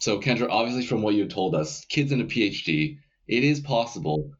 [0.00, 4.32] So, Kendra, obviously, from what you told us, kids and a PhD, it is possible.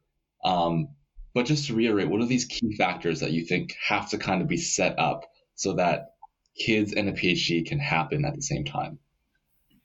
[0.45, 0.89] Um,
[1.33, 4.43] but just to reiterate, what are these key factors that you think have to kind
[4.43, 5.25] of be set up
[5.55, 6.11] so that
[6.55, 8.99] kids and a PhD can happen at the same time?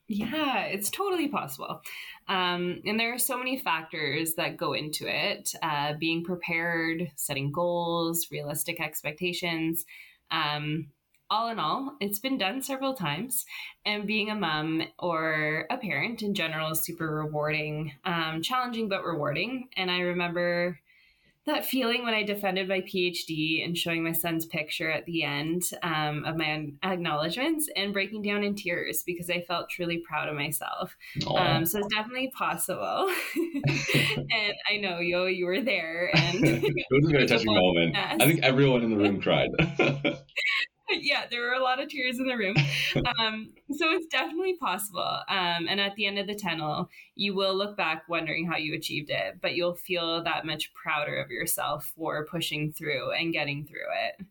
[0.07, 1.81] Yeah, it's totally possible.
[2.27, 7.51] Um, and there are so many factors that go into it uh, being prepared, setting
[7.51, 9.83] goals, realistic expectations.
[10.29, 10.87] Um,
[11.31, 13.45] all in all, it's been done several times,
[13.83, 19.03] and being a mom or a parent in general is super rewarding, um, challenging but
[19.03, 19.69] rewarding.
[19.75, 20.79] And I remember
[21.45, 25.63] that feeling when I defended my PhD and showing my son's picture at the end
[25.83, 30.35] um, of my acknowledgments and breaking down in tears because I felt truly proud of
[30.35, 30.95] myself.
[31.27, 33.11] Um, so it's definitely possible.
[33.35, 36.09] and I know, Yo, you were there.
[36.15, 37.95] And it was a very touching moment.
[37.95, 39.49] I think everyone in the room cried.
[41.01, 42.55] yeah, there were a lot of tears in the room.
[43.19, 45.19] Um, so it's definitely possible.
[45.27, 48.73] Um, and at the end of the tunnel, you will look back wondering how you
[48.73, 53.65] achieved it, but you'll feel that much prouder of yourself for pushing through and getting
[53.65, 54.25] through it.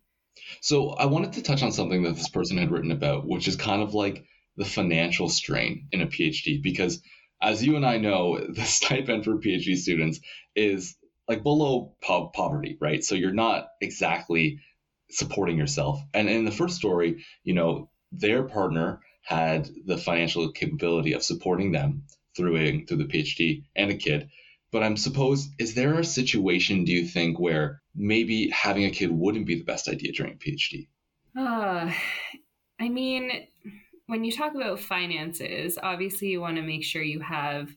[0.61, 3.57] So I wanted to touch on something that this person had written about, which is
[3.57, 4.25] kind of like
[4.57, 7.03] the financial strain in a PhD, because
[7.43, 10.21] as you and I know, the stipend for PhD students
[10.55, 10.97] is
[11.29, 13.05] like below po- poverty, right?
[13.05, 14.61] So you're not exactly
[15.15, 16.01] supporting yourself.
[16.13, 21.73] And in the first story, you know, their partner had the financial capability of supporting
[21.73, 22.05] them
[22.37, 24.29] through a, through the PhD and a kid.
[24.71, 29.11] But I'm suppose is there a situation do you think where maybe having a kid
[29.11, 30.89] wouldn't be the best idea during a PhD?
[31.37, 31.93] Uh,
[32.81, 33.31] I mean,
[34.07, 37.71] when you talk about finances, obviously you want to make sure you have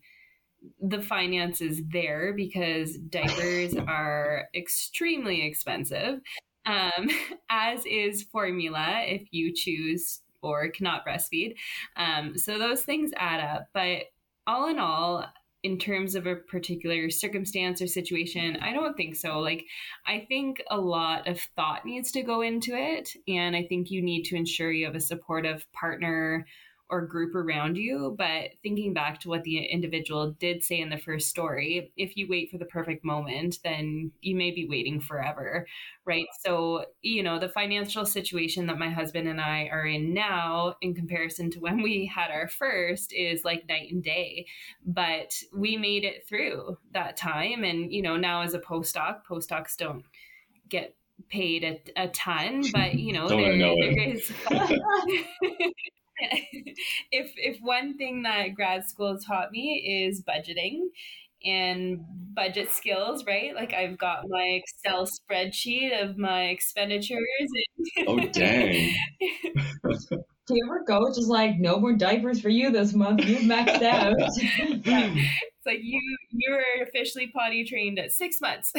[0.82, 6.20] the finances there because diapers are extremely expensive,
[6.68, 7.10] um,
[7.50, 11.56] as is formula if you choose or cannot breastfeed.
[11.96, 13.68] Um, so those things add up.
[13.74, 14.04] But
[14.46, 15.26] all in all,
[15.64, 19.40] in terms of a particular circumstance or situation, I don't think so.
[19.40, 19.66] Like,
[20.06, 23.10] I think a lot of thought needs to go into it.
[23.28, 26.46] And I think you need to ensure you have a supportive partner
[26.90, 28.16] or group around you.
[28.18, 32.28] But thinking back to what the individual did say in the first story, if you
[32.30, 35.68] wait for the perfect moment, then you may be waiting forever,
[36.06, 36.28] right?
[36.46, 40.96] So, you know, the financial situation that my husband and I are in now, in
[40.96, 44.48] comparison to when we had our first, is like night and day.
[44.86, 47.64] But we made it through that time.
[47.64, 50.04] And, you know, now as a postdoc, postdocs don't
[50.70, 50.96] get
[51.30, 54.32] paid a, a ton, but you know, oh, there, know there is
[57.12, 60.88] if if one thing that grad school taught me is budgeting
[61.46, 62.00] and
[62.34, 63.54] budget skills, right?
[63.56, 67.22] Like I've got my Excel spreadsheet of my expenditures.
[67.98, 68.94] And oh dang.
[70.48, 73.26] Do you ever go just like no more diapers for you this month?
[73.26, 74.16] You've maxed out.
[74.86, 75.14] yeah.
[75.14, 76.00] It's like you
[76.32, 78.72] you're officially potty trained at six months.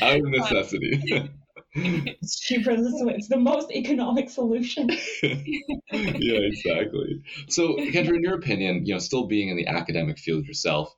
[0.00, 1.30] Out of necessity
[1.74, 3.14] it's cheaper this way.
[3.14, 4.90] It's the most economic solution.
[5.22, 5.38] yeah,
[5.90, 7.22] exactly.
[7.48, 10.94] So, Kendra, in your opinion, you know, still being in the academic field yourself,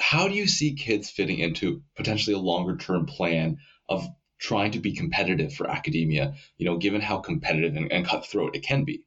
[0.00, 3.58] how do you see kids fitting into potentially a longer term plan
[3.88, 4.04] of
[4.40, 8.64] trying to be competitive for academia, you know, given how competitive and, and cutthroat it
[8.64, 9.04] can be?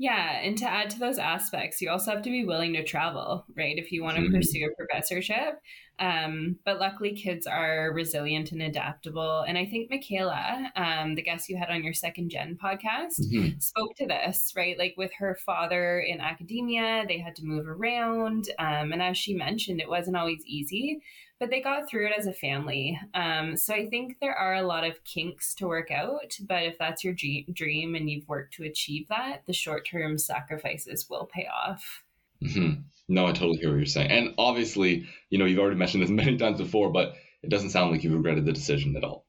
[0.00, 3.44] Yeah, and to add to those aspects, you also have to be willing to travel,
[3.56, 3.76] right?
[3.76, 4.36] If you want to mm-hmm.
[4.36, 5.60] pursue a professorship.
[5.98, 9.40] Um, but luckily, kids are resilient and adaptable.
[9.40, 13.58] And I think Michaela, um, the guest you had on your second gen podcast, mm-hmm.
[13.58, 14.78] spoke to this, right?
[14.78, 18.50] Like with her father in academia, they had to move around.
[18.60, 21.02] Um, and as she mentioned, it wasn't always easy
[21.40, 22.98] but they got through it as a family.
[23.14, 26.78] Um, so I think there are a lot of kinks to work out, but if
[26.78, 31.28] that's your g- dream and you've worked to achieve that, the short term sacrifices will
[31.32, 32.02] pay off.
[32.42, 32.82] Mm-hmm.
[33.08, 34.10] No, I totally hear what you're saying.
[34.10, 37.92] And obviously, you know, you've already mentioned this many times before, but it doesn't sound
[37.92, 39.26] like you regretted the decision at all.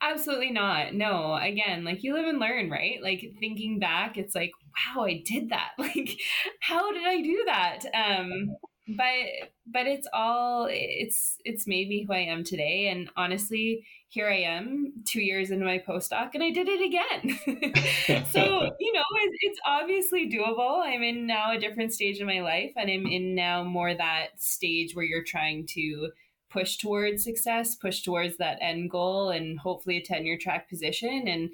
[0.00, 0.94] Absolutely not.
[0.94, 3.02] No, again, like you live and learn, right?
[3.02, 4.52] Like thinking back, it's like,
[4.96, 5.70] wow, I did that.
[5.78, 6.18] Like,
[6.60, 7.80] how did I do that?
[7.94, 8.56] Um,
[8.86, 12.88] but but it's all it's it's made me who I am today.
[12.88, 18.24] And honestly, here I am, two years into my postdoc, and I did it again.
[18.30, 18.42] so
[18.78, 20.82] you know, it's, it's obviously doable.
[20.84, 24.28] I'm in now a different stage of my life, and I'm in now more that
[24.36, 26.10] stage where you're trying to
[26.50, 31.24] push towards success, push towards that end goal, and hopefully a tenure track position.
[31.26, 31.50] And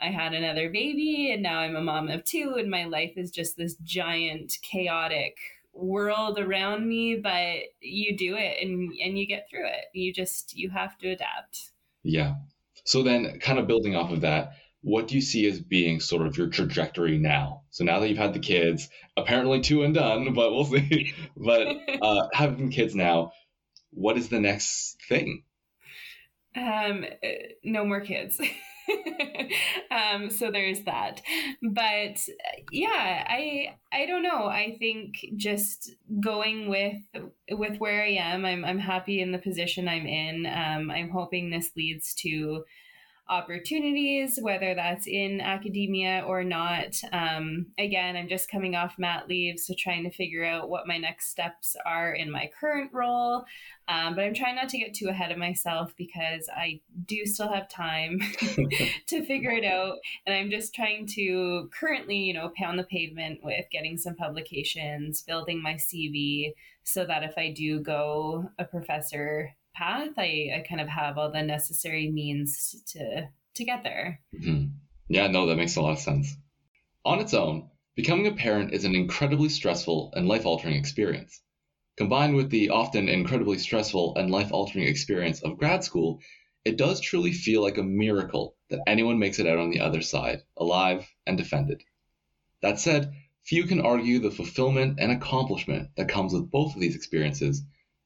[0.00, 3.30] I had another baby, and now I'm a mom of two, and my life is
[3.30, 5.38] just this giant, chaotic
[5.74, 9.84] world around me but you do it and and you get through it.
[9.92, 11.72] You just you have to adapt.
[12.02, 12.34] Yeah.
[12.84, 14.52] So then kind of building off of that
[14.82, 17.62] what do you see as being sort of your trajectory now?
[17.70, 21.14] So now that you've had the kids apparently two and done but we'll see.
[21.36, 21.68] But
[22.02, 23.32] uh, having kids now
[23.90, 25.44] what is the next thing?
[26.56, 27.28] Um uh,
[27.64, 28.40] no more kids
[29.90, 31.22] um, so there's that.
[31.62, 32.18] But
[32.70, 34.46] yeah, I I don't know.
[34.46, 36.96] I think just going with
[37.50, 40.46] with where I am, I'm I'm happy in the position I'm in.
[40.46, 42.64] Um, I'm hoping this leads to
[43.28, 46.94] opportunities, whether that's in academia or not.
[47.12, 50.98] Um, again, I'm just coming off mat leave, so trying to figure out what my
[50.98, 53.44] next steps are in my current role.
[53.88, 57.52] Um, but I'm trying not to get too ahead of myself because I do still
[57.52, 58.18] have time
[59.06, 59.98] to figure it out.
[60.26, 65.22] And I'm just trying to currently, you know, pound the pavement with getting some publications,
[65.22, 66.52] building my CV
[66.82, 71.30] so that if I do go a professor path, I, I kind of have all
[71.30, 74.20] the necessary means to to get there.
[74.34, 74.66] Mm-hmm.
[75.08, 76.36] Yeah, no, that makes a lot of sense.
[77.04, 81.40] On its own, becoming a parent is an incredibly stressful and life altering experience.
[81.96, 86.20] Combined with the often incredibly stressful and life altering experience of grad school,
[86.64, 90.00] it does truly feel like a miracle that anyone makes it out on the other
[90.00, 91.82] side, alive and defended.
[92.62, 93.12] That said,
[93.44, 97.62] Few can argue the fulfillment and accomplishment that comes with both of these experiences,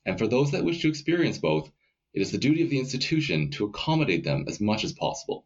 [0.09, 1.71] and for those that wish to experience both,
[2.15, 5.45] it is the duty of the institution to accommodate them as much as possible.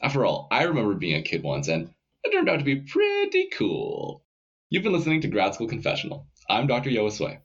[0.00, 1.88] After all, I remember being a kid once, and
[2.24, 4.24] it turned out to be pretty cool.
[4.70, 6.26] You've been listening to Grad School Confessional.
[6.50, 6.90] I'm Dr.
[6.90, 7.38] Yoasway.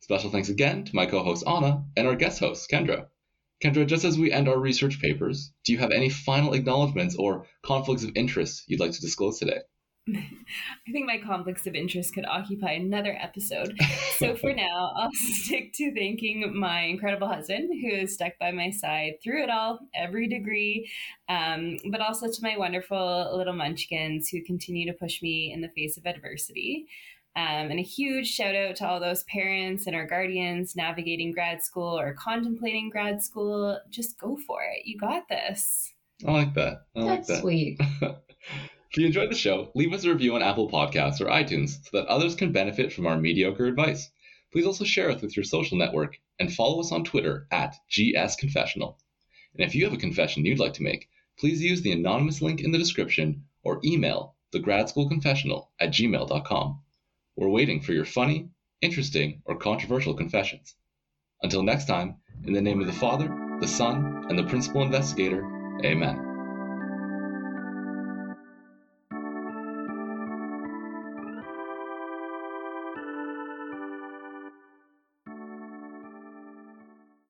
[0.00, 3.06] Special thanks again to my co host Anna and our guest host, Kendra.
[3.62, 7.46] Kendra, just as we end our research papers, do you have any final acknowledgments or
[7.62, 9.60] conflicts of interest you'd like to disclose today?
[10.88, 13.78] I think my conflicts of interest could occupy another episode.
[14.20, 18.68] So for now, I'll stick to thanking my incredible husband who has stuck by my
[18.68, 20.90] side through it all, every degree,
[21.30, 25.70] um, but also to my wonderful little munchkins who continue to push me in the
[25.70, 26.86] face of adversity.
[27.34, 31.62] Um, and a huge shout out to all those parents and our guardians navigating grad
[31.62, 33.78] school or contemplating grad school.
[33.88, 34.84] Just go for it.
[34.84, 35.94] You got this.
[36.26, 36.82] I like that.
[36.94, 37.40] I like That's that.
[37.40, 37.80] sweet.
[38.90, 41.90] If you enjoyed the show, leave us a review on Apple Podcasts or iTunes so
[41.92, 44.10] that others can benefit from our mediocre advice.
[44.52, 48.96] Please also share us with your social network and follow us on Twitter at GSConfessional.
[49.54, 52.60] And if you have a confession you'd like to make, please use the anonymous link
[52.60, 56.80] in the description or email thegradschoolconfessional at gmail.com.
[57.36, 58.48] We're waiting for your funny,
[58.80, 60.74] interesting, or controversial confessions.
[61.44, 63.28] Until next time, in the name of the Father,
[63.60, 65.46] the Son, and the Principal Investigator,
[65.84, 66.29] Amen.